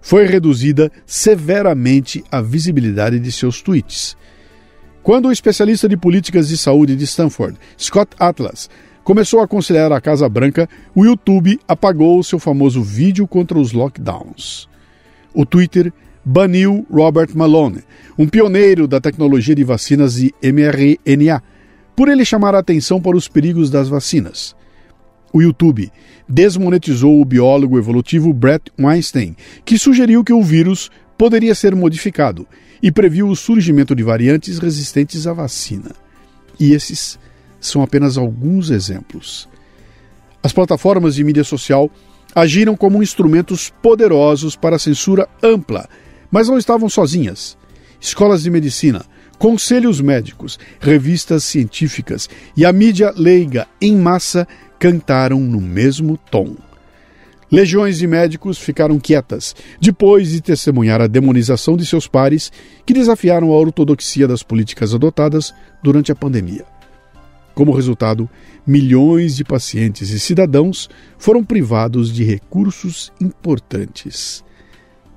foi 0.00 0.26
reduzida 0.26 0.90
severamente 1.06 2.24
a 2.32 2.40
visibilidade 2.40 3.20
de 3.20 3.30
seus 3.30 3.60
tweets. 3.60 4.16
Quando 5.02 5.28
o 5.28 5.32
especialista 5.32 5.86
de 5.86 5.96
políticas 5.96 6.48
de 6.48 6.56
saúde 6.56 6.96
de 6.96 7.04
Stanford, 7.04 7.58
Scott 7.78 8.16
Atlas, 8.18 8.68
começou 9.04 9.40
a 9.40 9.44
aconselhar 9.44 9.92
a 9.92 10.00
Casa 10.00 10.26
Branca, 10.26 10.68
o 10.94 11.04
YouTube 11.04 11.60
apagou 11.68 12.22
seu 12.22 12.38
famoso 12.38 12.82
vídeo 12.82 13.28
contra 13.28 13.58
os 13.58 13.72
lockdowns. 13.72 14.68
O 15.34 15.44
Twitter 15.44 15.92
baniu 16.24 16.86
Robert 16.90 17.30
Malone, 17.34 17.82
um 18.18 18.26
pioneiro 18.28 18.86
da 18.86 19.00
tecnologia 19.00 19.54
de 19.54 19.64
vacinas 19.64 20.14
de 20.14 20.34
mRNA, 20.42 21.42
por 21.96 22.08
ele 22.08 22.24
chamar 22.24 22.54
a 22.54 22.58
atenção 22.58 23.00
para 23.00 23.16
os 23.16 23.28
perigos 23.28 23.70
das 23.70 23.88
vacinas. 23.88 24.54
O 25.32 25.40
YouTube 25.40 25.90
desmonetizou 26.28 27.20
o 27.20 27.24
biólogo 27.24 27.78
evolutivo 27.78 28.32
Brett 28.32 28.70
Weinstein, 28.78 29.34
que 29.64 29.78
sugeriu 29.78 30.22
que 30.22 30.32
o 30.32 30.42
vírus 30.42 30.90
poderia 31.16 31.54
ser 31.54 31.74
modificado 31.74 32.46
e 32.82 32.90
previu 32.90 33.28
o 33.28 33.36
surgimento 33.36 33.94
de 33.94 34.02
variantes 34.02 34.58
resistentes 34.58 35.26
à 35.26 35.32
vacina. 35.32 35.92
E 36.58 36.72
esses 36.72 37.18
são 37.60 37.82
apenas 37.82 38.18
alguns 38.18 38.70
exemplos. 38.70 39.48
As 40.42 40.52
plataformas 40.52 41.14
de 41.14 41.22
mídia 41.22 41.44
social 41.44 41.90
agiram 42.34 42.76
como 42.76 43.02
instrumentos 43.02 43.72
poderosos 43.82 44.56
para 44.56 44.76
a 44.76 44.78
censura 44.78 45.28
ampla, 45.42 45.88
mas 46.32 46.48
não 46.48 46.56
estavam 46.58 46.88
sozinhas. 46.88 47.56
Escolas 48.00 48.42
de 48.42 48.50
medicina, 48.50 49.04
conselhos 49.38 50.00
médicos, 50.00 50.58
revistas 50.80 51.44
científicas 51.44 52.28
e 52.56 52.64
a 52.64 52.72
mídia 52.72 53.12
leiga 53.14 53.68
em 53.80 53.94
massa 53.94 54.48
cantaram 54.78 55.38
no 55.38 55.60
mesmo 55.60 56.16
tom. 56.16 56.56
Legiões 57.50 57.98
de 57.98 58.06
médicos 58.06 58.56
ficaram 58.56 58.98
quietas 58.98 59.54
depois 59.78 60.30
de 60.30 60.40
testemunhar 60.40 61.02
a 61.02 61.06
demonização 61.06 61.76
de 61.76 61.84
seus 61.84 62.08
pares 62.08 62.50
que 62.86 62.94
desafiaram 62.94 63.52
a 63.52 63.58
ortodoxia 63.58 64.26
das 64.26 64.42
políticas 64.42 64.94
adotadas 64.94 65.52
durante 65.82 66.10
a 66.10 66.14
pandemia. 66.14 66.64
Como 67.54 67.74
resultado, 67.74 68.28
milhões 68.66 69.36
de 69.36 69.44
pacientes 69.44 70.10
e 70.10 70.18
cidadãos 70.18 70.88
foram 71.18 71.44
privados 71.44 72.10
de 72.10 72.24
recursos 72.24 73.12
importantes. 73.20 74.42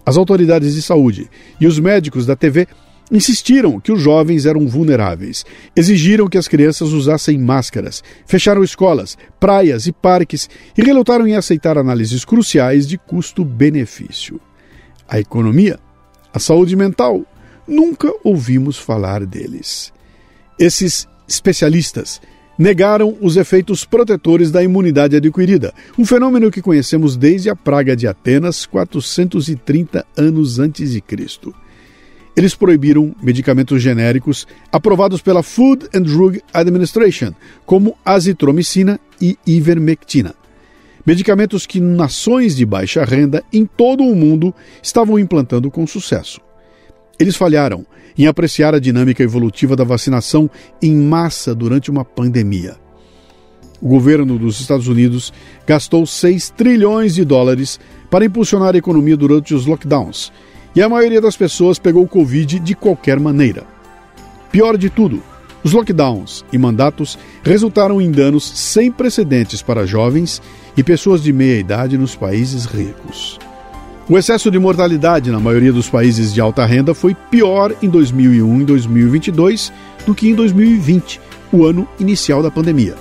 As 0.05 0.17
autoridades 0.17 0.75
de 0.75 0.81
saúde 0.81 1.29
e 1.59 1.65
os 1.65 1.79
médicos 1.79 2.25
da 2.25 2.35
TV 2.35 2.67
Insistiram 3.11 3.79
que 3.79 3.91
os 3.91 4.01
jovens 4.01 4.47
eram 4.47 4.67
vulneráveis, 4.67 5.45
exigiram 5.75 6.27
que 6.27 6.39
as 6.39 6.47
crianças 6.47 6.91
usassem 6.91 7.37
máscaras, 7.37 8.03
fecharam 8.25 8.63
escolas, 8.63 9.15
praias 9.39 9.85
e 9.85 9.91
parques 9.91 10.49
e 10.75 10.81
relutaram 10.81 11.27
em 11.27 11.35
aceitar 11.35 11.77
análises 11.77 12.25
cruciais 12.25 12.87
de 12.87 12.97
custo-benefício. 12.97 14.41
A 15.07 15.19
economia, 15.19 15.79
a 16.33 16.39
saúde 16.39 16.75
mental, 16.75 17.23
nunca 17.67 18.11
ouvimos 18.23 18.79
falar 18.79 19.23
deles. 19.23 19.93
Esses 20.57 21.07
especialistas 21.27 22.19
negaram 22.57 23.15
os 23.21 23.37
efeitos 23.37 23.83
protetores 23.85 24.51
da 24.51 24.63
imunidade 24.63 25.15
adquirida, 25.15 25.73
um 25.97 26.05
fenômeno 26.05 26.51
que 26.51 26.61
conhecemos 26.61 27.17
desde 27.17 27.49
a 27.49 27.55
praga 27.55 27.95
de 27.95 28.07
Atenas 28.07 28.65
430 28.65 30.05
anos 30.17 30.59
antes 30.59 30.91
de 30.91 31.01
Cristo. 31.01 31.53
Eles 32.35 32.53
proibiram 32.53 33.15
medicamentos 33.21 33.81
genéricos 33.81 34.45
aprovados 34.71 35.21
pela 35.21 35.41
Food 35.41 35.87
and 35.93 36.01
Drug 36.01 36.41
Administration, 36.53 37.33
como 37.65 37.97
azitromicina 38.03 38.99
e 39.21 39.37
ivermectina. 39.47 40.35
Medicamentos 41.05 41.65
que 41.65 41.79
nações 41.79 42.55
de 42.55 42.65
baixa 42.65 43.05
renda 43.05 43.43
em 43.53 43.65
todo 43.65 44.03
o 44.03 44.15
mundo 44.15 44.53
estavam 44.81 45.17
implantando 45.19 45.71
com 45.71 45.85
sucesso. 45.87 46.41
Eles 47.19 47.35
falharam 47.35 47.85
em 48.17 48.27
apreciar 48.27 48.73
a 48.73 48.79
dinâmica 48.79 49.23
evolutiva 49.23 49.75
da 49.75 49.83
vacinação 49.83 50.49
em 50.81 50.95
massa 50.95 51.53
durante 51.53 51.91
uma 51.91 52.05
pandemia. 52.05 52.75
O 53.81 53.87
governo 53.87 54.39
dos 54.39 54.59
Estados 54.59 54.87
Unidos 54.87 55.33
gastou 55.67 56.05
6 56.05 56.49
trilhões 56.51 57.13
de 57.13 57.25
dólares 57.25 57.79
para 58.09 58.25
impulsionar 58.25 58.73
a 58.73 58.77
economia 58.77 59.17
durante 59.17 59.53
os 59.53 59.65
lockdowns 59.65 60.31
e 60.75 60.81
a 60.81 60.89
maioria 60.89 61.21
das 61.21 61.37
pessoas 61.37 61.79
pegou 61.79 62.03
o 62.03 62.07
Covid 62.07 62.59
de 62.59 62.75
qualquer 62.75 63.19
maneira. 63.19 63.63
Pior 64.51 64.77
de 64.77 64.89
tudo, 64.89 65.21
os 65.63 65.73
lockdowns 65.73 66.45
e 66.53 66.57
mandatos 66.57 67.17
resultaram 67.43 68.01
em 68.01 68.11
danos 68.11 68.43
sem 68.43 68.91
precedentes 68.91 69.61
para 69.61 69.85
jovens 69.85 70.41
e 70.77 70.83
pessoas 70.83 71.21
de 71.23 71.33
meia 71.33 71.59
idade 71.59 71.97
nos 71.97 72.15
países 72.15 72.65
ricos. 72.65 73.39
O 74.07 74.19
excesso 74.19 74.51
de 74.51 74.59
mortalidade 74.59 75.31
na 75.31 75.39
maioria 75.39 75.73
dos 75.73 75.89
países 75.89 76.31
de 76.31 76.39
alta 76.39 76.63
renda 76.63 76.93
foi 76.93 77.15
pior 77.15 77.73
em 77.81 77.89
2001 77.89 78.61
e 78.61 78.63
2022 78.63 79.73
do 80.05 80.13
que 80.13 80.29
em 80.29 80.35
2020, 80.35 81.19
o 81.51 81.65
ano 81.65 81.87
inicial 81.99 82.43
da 82.43 82.51
pandemia. 82.51 82.93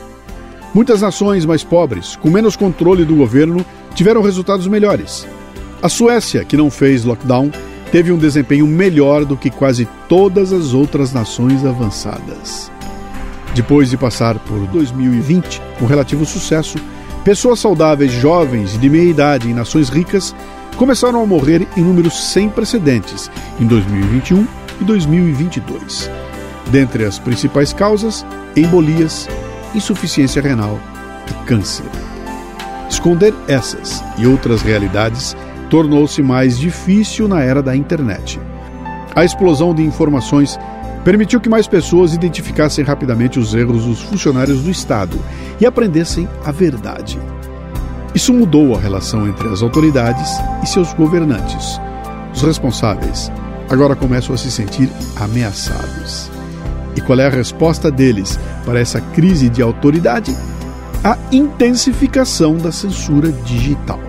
Muitas 0.72 1.02
nações 1.02 1.44
mais 1.44 1.62
pobres, 1.62 2.16
com 2.16 2.30
menos 2.30 2.56
controle 2.56 3.04
do 3.04 3.16
governo, 3.16 3.62
tiveram 3.94 4.22
resultados 4.22 4.66
melhores. 4.66 5.26
A 5.82 5.90
Suécia, 5.90 6.42
que 6.42 6.56
não 6.56 6.70
fez 6.70 7.04
lockdown, 7.04 7.52
teve 7.92 8.10
um 8.10 8.16
desempenho 8.16 8.66
melhor 8.66 9.26
do 9.26 9.36
que 9.36 9.50
quase 9.50 9.86
todas 10.08 10.54
as 10.54 10.72
outras 10.72 11.12
nações 11.12 11.66
avançadas. 11.66 12.72
Depois 13.54 13.90
de 13.90 13.98
passar 13.98 14.38
por 14.38 14.66
2020 14.68 15.60
com 15.78 15.84
relativo 15.84 16.24
sucesso, 16.24 16.78
pessoas 17.22 17.60
saudáveis, 17.60 18.10
jovens 18.10 18.74
e 18.74 18.78
de 18.78 18.88
meia 18.88 19.10
idade 19.10 19.50
em 19.50 19.54
nações 19.54 19.90
ricas 19.90 20.34
começaram 20.76 21.22
a 21.22 21.26
morrer 21.26 21.66
em 21.76 21.82
números 21.82 22.32
sem 22.32 22.48
precedentes 22.48 23.30
em 23.60 23.66
2021 23.66 24.46
e 24.80 24.84
2022. 24.84 26.10
Dentre 26.70 27.04
as 27.04 27.18
principais 27.18 27.72
causas, 27.72 28.24
embolias, 28.56 29.28
insuficiência 29.74 30.40
renal 30.40 30.78
e 31.28 31.46
câncer. 31.46 31.86
Esconder 32.88 33.34
essas 33.48 34.02
e 34.18 34.26
outras 34.26 34.62
realidades 34.62 35.36
tornou-se 35.70 36.22
mais 36.22 36.58
difícil 36.58 37.26
na 37.28 37.42
era 37.42 37.62
da 37.62 37.74
internet. 37.74 38.40
A 39.14 39.24
explosão 39.24 39.74
de 39.74 39.82
informações 39.82 40.58
permitiu 41.04 41.40
que 41.40 41.48
mais 41.48 41.66
pessoas 41.66 42.14
identificassem 42.14 42.84
rapidamente 42.84 43.38
os 43.38 43.54
erros 43.54 43.84
dos 43.84 44.00
funcionários 44.02 44.62
do 44.62 44.70
Estado 44.70 45.18
e 45.60 45.66
aprendessem 45.66 46.28
a 46.44 46.50
verdade. 46.50 47.18
Isso 48.14 48.32
mudou 48.32 48.74
a 48.74 48.78
relação 48.78 49.28
entre 49.28 49.48
as 49.48 49.62
autoridades 49.62 50.30
e 50.62 50.66
seus 50.66 50.92
governantes. 50.92 51.80
Os 52.34 52.42
responsáveis 52.42 53.30
agora 53.70 53.96
começam 53.96 54.34
a 54.34 54.38
se 54.38 54.50
sentir 54.50 54.90
ameaçados. 55.16 56.30
E 56.96 57.00
qual 57.00 57.18
é 57.18 57.26
a 57.26 57.30
resposta 57.30 57.90
deles 57.90 58.38
para 58.64 58.78
essa 58.78 59.00
crise 59.00 59.48
de 59.48 59.60
autoridade? 59.62 60.34
a 61.04 61.18
intensificação 61.30 62.56
da 62.56 62.72
censura 62.72 63.30
digital. 63.30 64.00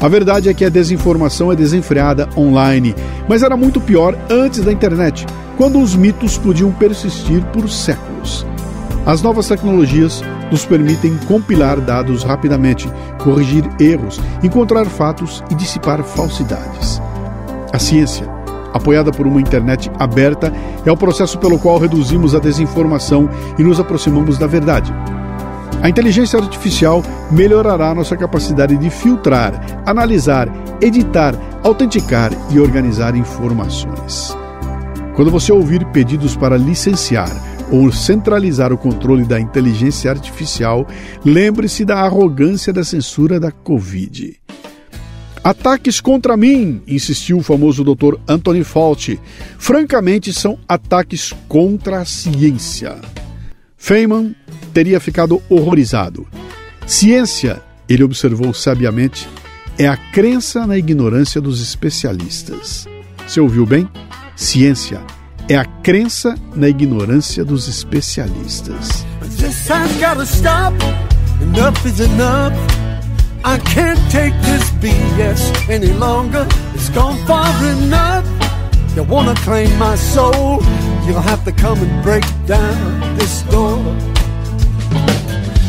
A 0.00 0.06
verdade 0.06 0.48
é 0.48 0.54
que 0.54 0.64
a 0.64 0.68
desinformação 0.68 1.50
é 1.50 1.56
desenfreada 1.56 2.28
online, 2.36 2.94
mas 3.28 3.42
era 3.42 3.56
muito 3.56 3.80
pior 3.80 4.16
antes 4.30 4.64
da 4.64 4.72
internet, 4.72 5.26
quando 5.56 5.80
os 5.80 5.96
mitos 5.96 6.38
podiam 6.38 6.70
persistir 6.70 7.44
por 7.46 7.68
séculos. 7.68 8.46
As 9.04 9.22
novas 9.22 9.48
tecnologias 9.48 10.22
nos 10.52 10.66
permitem 10.66 11.16
compilar 11.26 11.80
dados 11.80 12.22
rapidamente, 12.22 12.86
corrigir 13.24 13.64
erros, 13.80 14.20
encontrar 14.42 14.84
fatos 14.84 15.42
e 15.50 15.54
dissipar 15.54 16.04
falsidades. 16.04 17.00
A 17.72 17.78
ciência, 17.78 18.28
apoiada 18.74 19.10
por 19.10 19.26
uma 19.26 19.40
internet 19.40 19.90
aberta, 19.98 20.52
é 20.84 20.92
o 20.92 20.96
processo 20.96 21.38
pelo 21.38 21.58
qual 21.58 21.78
reduzimos 21.78 22.34
a 22.34 22.38
desinformação 22.38 23.30
e 23.58 23.64
nos 23.64 23.80
aproximamos 23.80 24.36
da 24.36 24.46
verdade. 24.46 24.92
A 25.82 25.88
inteligência 25.88 26.38
artificial 26.38 27.02
melhorará 27.30 27.94
nossa 27.94 28.16
capacidade 28.16 28.76
de 28.76 28.90
filtrar, 28.90 29.82
analisar, 29.86 30.48
editar, 30.82 31.34
autenticar 31.64 32.30
e 32.50 32.60
organizar 32.60 33.16
informações. 33.16 34.36
Quando 35.14 35.30
você 35.30 35.50
ouvir 35.50 35.84
pedidos 35.86 36.36
para 36.36 36.56
licenciar 36.56 37.30
ou 37.72 37.90
centralizar 37.90 38.70
o 38.70 38.76
controle 38.76 39.24
da 39.24 39.40
inteligência 39.40 40.10
artificial, 40.10 40.86
lembre-se 41.24 41.86
da 41.86 42.00
arrogância 42.00 42.70
da 42.70 42.84
censura 42.84 43.40
da 43.40 43.50
Covid. 43.50 44.38
Ataques 45.42 45.98
contra 45.98 46.36
mim, 46.36 46.82
insistiu 46.86 47.38
o 47.38 47.42
famoso 47.42 47.82
Dr. 47.82 48.16
Anthony 48.28 48.62
Fauci. 48.62 49.18
Francamente, 49.58 50.32
são 50.32 50.58
ataques 50.68 51.32
contra 51.48 52.00
a 52.00 52.04
ciência. 52.04 53.00
Feynman 53.76 54.36
teria 54.72 55.00
ficado 55.00 55.42
horrorizado. 55.48 56.28
Ciência, 56.86 57.60
ele 57.88 58.04
observou 58.04 58.52
sabiamente, 58.52 59.26
é 59.78 59.88
a 59.88 59.96
crença 59.96 60.66
na 60.66 60.76
ignorância 60.76 61.40
dos 61.40 61.60
especialistas. 61.60 62.86
Você 63.26 63.40
ouviu 63.40 63.64
bem? 63.64 63.88
Ciência 64.36 65.00
é 65.48 65.56
a 65.56 65.64
crença 65.64 66.34
na 66.54 66.68
ignorância 66.68 67.44
dos 67.44 67.68
especialistas. 67.68 69.04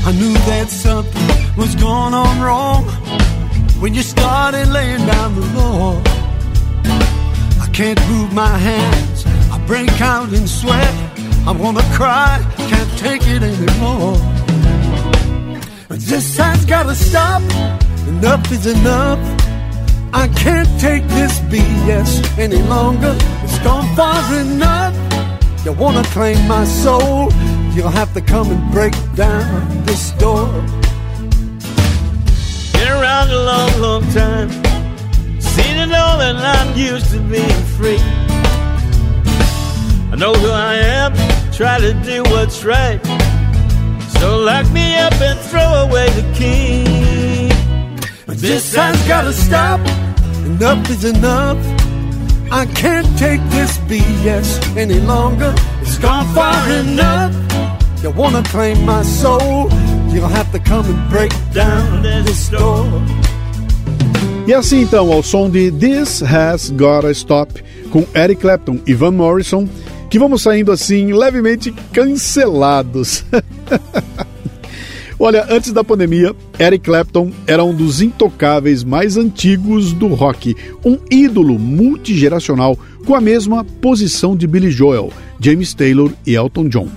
I 0.05 0.11
knew 0.11 0.33
that 0.33 0.67
something 0.69 1.55
was 1.55 1.75
going 1.75 2.13
on 2.13 2.41
wrong 2.41 2.83
when 3.79 3.93
you 3.93 4.03
started 4.03 4.67
laying 4.67 5.05
down 5.05 5.33
the 5.33 5.47
law. 5.55 6.01
I 7.61 7.69
can't 7.71 8.01
move 8.09 8.33
my 8.33 8.57
hands. 8.57 9.12
Break 9.65 10.01
out 10.01 10.33
in 10.33 10.47
sweat. 10.47 10.93
I 11.47 11.51
wanna 11.51 11.83
cry. 11.93 12.39
Can't 12.57 12.97
take 12.97 13.21
it 13.27 13.43
anymore. 13.43 14.17
This 15.89 16.37
has 16.37 16.65
gotta 16.65 16.95
stop. 16.95 17.41
Enough 18.07 18.51
is 18.51 18.65
enough. 18.65 19.19
I 20.13 20.27
can't 20.27 20.69
take 20.79 21.07
this 21.07 21.39
BS 21.51 22.37
any 22.37 22.61
longer. 22.63 23.15
It's 23.43 23.57
gone 23.59 23.87
far 23.95 24.21
enough. 24.35 24.95
You 25.65 25.71
wanna 25.71 26.03
claim 26.15 26.45
my 26.47 26.65
soul? 26.65 27.31
You'll 27.73 27.89
have 27.89 28.13
to 28.13 28.21
come 28.21 28.51
and 28.51 28.71
break 28.71 28.93
down 29.15 29.85
this 29.85 30.11
door. 30.11 30.47
Been 32.73 32.89
around 32.89 33.29
a 33.31 33.41
long, 33.51 33.71
long 33.79 34.03
time. 34.11 34.49
Seen 35.39 35.77
it 35.77 35.91
all, 35.93 36.19
and 36.21 36.37
I'm 36.37 36.77
used 36.77 37.11
to 37.11 37.19
being 37.19 37.63
free. 37.77 38.01
I 40.23 40.25
know 40.25 40.39
who 40.39 40.51
I 40.51 40.75
am. 40.75 41.11
Try 41.51 41.79
to 41.79 41.93
do 42.05 42.23
what's 42.31 42.63
right. 42.63 42.97
So 44.19 44.37
lock 44.37 44.71
me 44.71 44.95
up 44.95 45.19
and 45.19 45.37
throw 45.51 45.69
away 45.85 46.07
the 46.11 46.23
key. 46.33 47.49
But 48.25 48.37
This 48.37 48.73
has 48.73 48.95
gotta 49.05 49.33
stop. 49.33 49.81
Enough 50.45 50.89
is 50.89 51.03
enough. 51.03 51.57
I 52.49 52.65
can't 52.67 53.09
take 53.19 53.41
this 53.49 53.77
BS 53.89 54.77
any 54.77 55.01
longer. 55.01 55.53
It's 55.81 55.97
gone 55.97 56.25
far 56.33 56.55
enough. 56.71 57.33
You 58.01 58.11
wanna 58.11 58.43
claim 58.43 58.85
my 58.85 59.03
soul? 59.03 59.69
You'll 60.07 60.29
have 60.39 60.49
to 60.53 60.59
come 60.59 60.85
and 60.85 61.09
break 61.09 61.33
down 61.51 62.01
this 62.01 62.47
door. 62.47 62.85
E 64.47 64.53
assim 64.53 64.83
então, 64.83 65.11
ao 65.11 65.21
som 65.21 65.49
de 65.49 65.69
This 65.71 66.21
Has 66.21 66.69
Gotta 66.69 67.11
Stop, 67.11 67.61
com 67.91 68.05
Eric 68.13 68.41
Clapton 68.41 68.79
e 68.85 68.93
Van 68.93 69.11
Morrison, 69.11 69.67
que 70.13 70.19
vamos 70.19 70.43
saindo 70.43 70.71
assim 70.71 71.11
levemente 71.11 71.73
cancelados. 71.91 73.25
Olha, 75.17 75.43
antes 75.49 75.73
da 75.73 75.83
pandemia, 75.83 76.35
Eric 76.59 76.85
Clapton 76.85 77.31
era 77.47 77.63
um 77.63 77.73
dos 77.73 77.99
intocáveis 77.99 78.83
mais 78.83 79.17
antigos 79.17 79.91
do 79.91 80.09
rock, 80.09 80.55
um 80.85 80.99
ídolo 81.09 81.57
multigeracional 81.57 82.77
com 83.07 83.15
a 83.15 83.19
mesma 83.19 83.63
posição 83.63 84.37
de 84.37 84.45
Billy 84.45 84.69
Joel, 84.69 85.11
James 85.39 85.73
Taylor 85.73 86.13
e 86.27 86.35
Elton 86.35 86.69
John. 86.69 86.89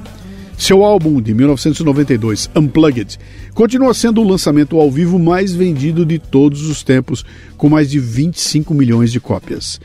Seu 0.58 0.84
álbum 0.84 1.18
de 1.18 1.32
1992, 1.32 2.50
Unplugged, 2.54 3.18
continua 3.54 3.94
sendo 3.94 4.20
o 4.20 4.28
lançamento 4.28 4.78
ao 4.78 4.90
vivo 4.90 5.18
mais 5.18 5.54
vendido 5.54 6.04
de 6.04 6.18
todos 6.18 6.68
os 6.68 6.82
tempos, 6.82 7.24
com 7.56 7.70
mais 7.70 7.88
de 7.88 7.98
25 7.98 8.74
milhões 8.74 9.10
de 9.10 9.20
cópias. 9.20 9.80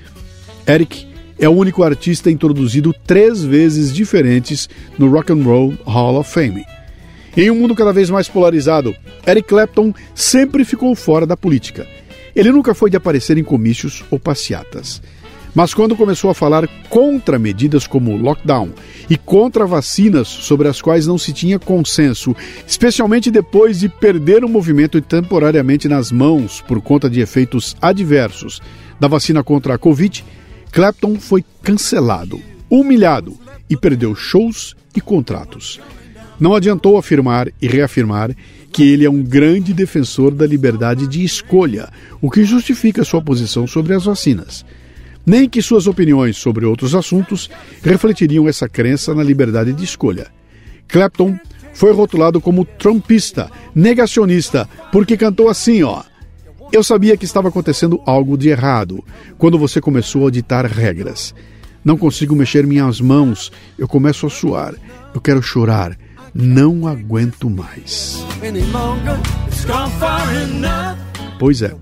Eric 0.68 1.11
é 1.42 1.50
o 1.50 1.54
único 1.54 1.82
artista 1.82 2.30
introduzido 2.30 2.94
três 3.06 3.44
vezes 3.44 3.92
diferentes 3.92 4.70
no 4.98 5.10
Rock 5.10 5.34
and 5.34 5.44
Roll 5.44 5.74
Hall 5.84 6.20
of 6.20 6.32
Fame. 6.32 6.64
Em 7.36 7.50
um 7.50 7.56
mundo 7.56 7.74
cada 7.74 7.92
vez 7.92 8.12
mais 8.12 8.30
polarizado, 8.30 8.96
Eric 9.26 9.50
Clapton 9.50 9.92
sempre 10.14 10.64
ficou 10.64 10.94
fora 10.94 11.26
da 11.26 11.36
política. 11.36 11.88
Ele 12.36 12.52
nunca 12.52 12.76
foi 12.76 12.92
de 12.92 12.98
aparecer 12.98 13.40
em 13.40 13.44
comícios 13.44 14.04
ou 14.12 14.20
passeatas. 14.20 15.02
Mas 15.56 15.74
quando 15.74 15.96
começou 15.96 16.30
a 16.30 16.36
falar 16.36 16.68
contra 16.90 17.40
medidas 17.40 17.88
como 17.88 18.16
lockdown 18.16 18.70
e 19.10 19.18
contra 19.18 19.66
vacinas 19.66 20.28
sobre 20.28 20.68
as 20.68 20.80
quais 20.80 21.08
não 21.08 21.18
se 21.18 21.34
tinha 21.34 21.58
consenso, 21.58 22.36
especialmente 22.68 23.32
depois 23.32 23.80
de 23.80 23.90
perder 23.90 24.46
o 24.46 24.50
movimento 24.50 25.02
temporariamente 25.02 25.90
nas 25.90 26.12
mãos 26.12 26.62
por 26.62 26.80
conta 26.82 27.10
de 27.10 27.20
efeitos 27.20 27.76
adversos 27.82 28.62
da 29.00 29.08
vacina 29.08 29.44
contra 29.44 29.74
a 29.74 29.78
Covid, 29.78 30.24
Clapton 30.72 31.20
foi 31.20 31.44
cancelado, 31.62 32.42
humilhado 32.70 33.38
e 33.70 33.76
perdeu 33.76 34.16
shows 34.16 34.74
e 34.96 35.02
contratos. 35.02 35.82
Não 36.40 36.56
adiantou 36.56 36.98
afirmar 36.98 37.50
e 37.62 37.68
reafirmar 37.68 38.36
que 38.72 38.84
ele 38.84 39.06
é 39.06 39.10
um 39.10 39.22
grande 39.22 39.74
defensor 39.74 40.32
da 40.32 40.48
liberdade 40.48 41.08
de 41.08 41.24
escolha, 41.24 41.90
o 42.22 42.32
que 42.32 42.46
justifica 42.46 43.04
sua 43.04 43.22
posição 43.22 43.68
sobre 43.68 43.94
as 43.94 44.06
vacinas. 44.06 44.66
Nem 45.26 45.48
que 45.48 45.62
suas 45.62 45.88
opiniões 45.88 46.38
sobre 46.38 46.66
outros 46.66 46.96
assuntos 46.96 47.50
refletiriam 47.84 48.48
essa 48.48 48.68
crença 48.68 49.14
na 49.14 49.24
liberdade 49.24 49.74
de 49.74 49.84
escolha. 49.84 50.28
Clapton 50.88 51.38
foi 51.74 51.92
rotulado 51.94 52.40
como 52.40 52.66
trumpista, 52.66 53.52
negacionista, 53.76 54.68
porque 54.92 55.18
cantou 55.18 55.50
assim, 55.50 55.84
ó: 55.84 56.02
eu 56.72 56.84
sabia 56.84 57.18
que 57.18 57.26
estava 57.26 57.50
acontecendo 57.50 58.02
algo 58.06 58.38
de 58.38 58.50
errado 58.50 59.04
quando 59.38 59.58
você 59.58 59.82
começou 59.82 60.28
a 60.28 60.32
ditar 60.32 60.66
regras. 60.66 61.36
Não 61.84 61.98
consigo 61.98 62.36
mexer 62.36 62.66
minhas 62.66 63.02
mãos, 63.02 63.52
eu 63.78 63.88
começo 63.88 64.26
a 64.28 64.30
suar, 64.30 64.76
eu 65.14 65.20
quero 65.20 65.42
chorar, 65.42 65.98
não 66.34 66.88
aguento 66.88 67.50
mais. 67.50 68.24
Pois 71.40 71.62
é, 71.62 71.76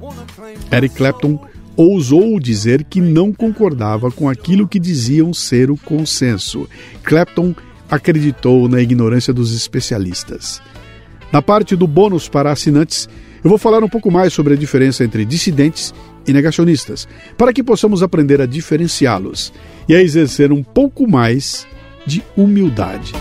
Eric 0.72 0.96
Clapton 0.96 1.40
ousou 1.76 2.40
dizer 2.40 2.84
que 2.84 3.00
não 3.00 3.32
concordava 3.32 4.10
com 4.12 4.28
aquilo 4.28 4.68
que 4.68 4.80
diziam 4.80 5.34
ser 5.34 5.70
o 5.70 5.78
consenso. 5.78 6.68
Clapton 7.04 7.54
acreditou 7.90 8.68
na 8.68 8.82
ignorância 8.82 9.34
dos 9.34 9.54
especialistas. 9.56 10.62
Na 11.32 11.42
parte 11.42 11.76
do 11.76 11.88
bônus 11.88 12.28
para 12.28 12.52
assinantes, 12.52 13.08
eu 13.44 13.50
vou 13.50 13.58
falar 13.58 13.84
um 13.84 13.90
pouco 13.90 14.12
mais 14.12 14.34
sobre 14.34 14.54
a 14.54 14.58
diferença 14.58 15.04
entre 15.04 15.26
dissidentes 15.26 15.94
e 16.28 16.34
negacionistas, 16.34 17.08
para 17.38 17.54
que 17.54 17.64
possamos 17.64 18.04
aprender 18.04 18.42
a 18.42 18.46
diferenciá-los 18.46 19.54
e 19.88 19.96
a 19.96 20.02
exercer 20.02 20.52
um 20.52 20.64
pouco 20.64 21.08
mais 21.08 21.66
de 22.06 22.24
humildade. 22.36 23.14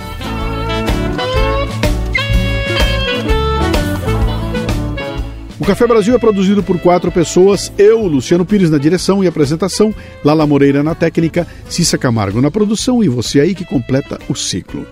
O 5.61 5.65
Café 5.65 5.87
Brasil 5.87 6.15
é 6.15 6.19
produzido 6.19 6.63
por 6.63 6.79
quatro 6.79 7.11
pessoas: 7.11 7.73
eu, 7.77 8.07
Luciano 8.07 8.45
Pires, 8.45 8.71
na 8.71 8.79
direção 8.79 9.23
e 9.23 9.27
apresentação, 9.27 9.95
Lala 10.25 10.47
Moreira 10.47 10.83
na 10.83 10.95
técnica, 10.95 11.47
Cissa 11.69 11.99
Camargo 11.99 12.41
na 12.41 12.51
produção 12.51 13.03
e 13.03 13.09
você 13.09 13.41
aí 13.41 13.55
que 13.55 13.65
completa 13.65 14.19
o 14.29 14.35
ciclo. 14.35 14.87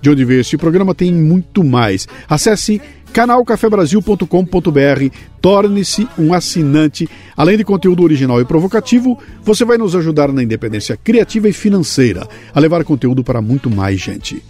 de 0.00 0.10
onde 0.10 0.24
veio 0.24 0.40
este 0.40 0.58
programa, 0.58 0.94
tem 0.94 1.12
muito 1.12 1.62
mais. 1.62 2.08
Acesse 2.28 2.82
canalcafebrasil.com.br, 3.12 5.16
torne-se 5.40 6.08
um 6.18 6.32
assinante. 6.32 7.08
Além 7.36 7.56
de 7.56 7.64
conteúdo 7.64 8.02
original 8.02 8.40
e 8.40 8.44
provocativo, 8.44 9.18
você 9.42 9.64
vai 9.64 9.78
nos 9.78 9.94
ajudar 9.94 10.32
na 10.32 10.42
independência 10.42 10.96
criativa 10.96 11.48
e 11.48 11.52
financeira, 11.52 12.26
a 12.54 12.60
levar 12.60 12.84
conteúdo 12.84 13.22
para 13.22 13.42
muito 13.42 13.70
mais 13.70 14.00
gente. 14.00 14.42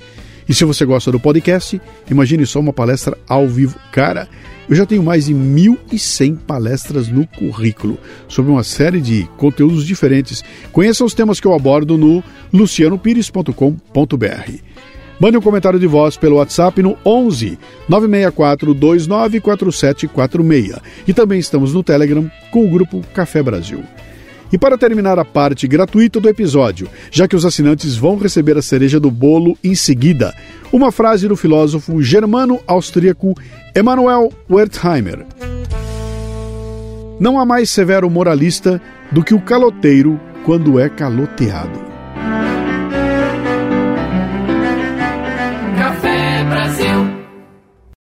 E 0.48 0.54
se 0.54 0.64
você 0.64 0.84
gosta 0.84 1.10
do 1.10 1.20
podcast, 1.20 1.80
imagine 2.10 2.46
só 2.46 2.60
uma 2.60 2.72
palestra 2.72 3.16
ao 3.28 3.48
vivo. 3.48 3.78
Cara, 3.92 4.28
eu 4.68 4.76
já 4.76 4.86
tenho 4.86 5.02
mais 5.02 5.26
de 5.26 5.34
1.100 5.34 6.38
palestras 6.46 7.08
no 7.08 7.26
currículo 7.26 7.98
sobre 8.28 8.50
uma 8.50 8.64
série 8.64 9.00
de 9.00 9.28
conteúdos 9.36 9.86
diferentes. 9.86 10.42
Conheça 10.72 11.04
os 11.04 11.14
temas 11.14 11.40
que 11.40 11.46
eu 11.46 11.54
abordo 11.54 11.96
no 11.96 12.22
lucianopires.com.br. 12.52 14.91
Mande 15.22 15.38
um 15.38 15.40
comentário 15.40 15.78
de 15.78 15.86
voz 15.86 16.16
pelo 16.16 16.38
WhatsApp 16.38 16.82
no 16.82 16.98
11 17.06 17.56
964 17.88 18.74
294746. 18.74 20.80
E 21.06 21.14
também 21.14 21.38
estamos 21.38 21.72
no 21.72 21.84
Telegram 21.84 22.28
com 22.50 22.66
o 22.66 22.68
grupo 22.68 23.00
Café 23.14 23.40
Brasil. 23.40 23.84
E 24.52 24.58
para 24.58 24.76
terminar 24.76 25.20
a 25.20 25.24
parte 25.24 25.68
gratuita 25.68 26.18
do 26.18 26.28
episódio, 26.28 26.88
já 27.08 27.28
que 27.28 27.36
os 27.36 27.44
assinantes 27.44 27.94
vão 27.94 28.16
receber 28.16 28.58
a 28.58 28.62
cereja 28.62 28.98
do 28.98 29.12
bolo 29.12 29.56
em 29.62 29.76
seguida, 29.76 30.34
uma 30.72 30.90
frase 30.90 31.28
do 31.28 31.36
filósofo 31.36 32.02
germano-austríaco 32.02 33.32
Emanuel 33.76 34.32
Wertheimer. 34.50 35.24
Não 37.20 37.38
há 37.38 37.46
mais 37.46 37.70
severo 37.70 38.10
moralista 38.10 38.82
do 39.12 39.22
que 39.22 39.34
o 39.34 39.40
caloteiro 39.40 40.20
quando 40.44 40.80
é 40.80 40.88
caloteado. 40.88 41.91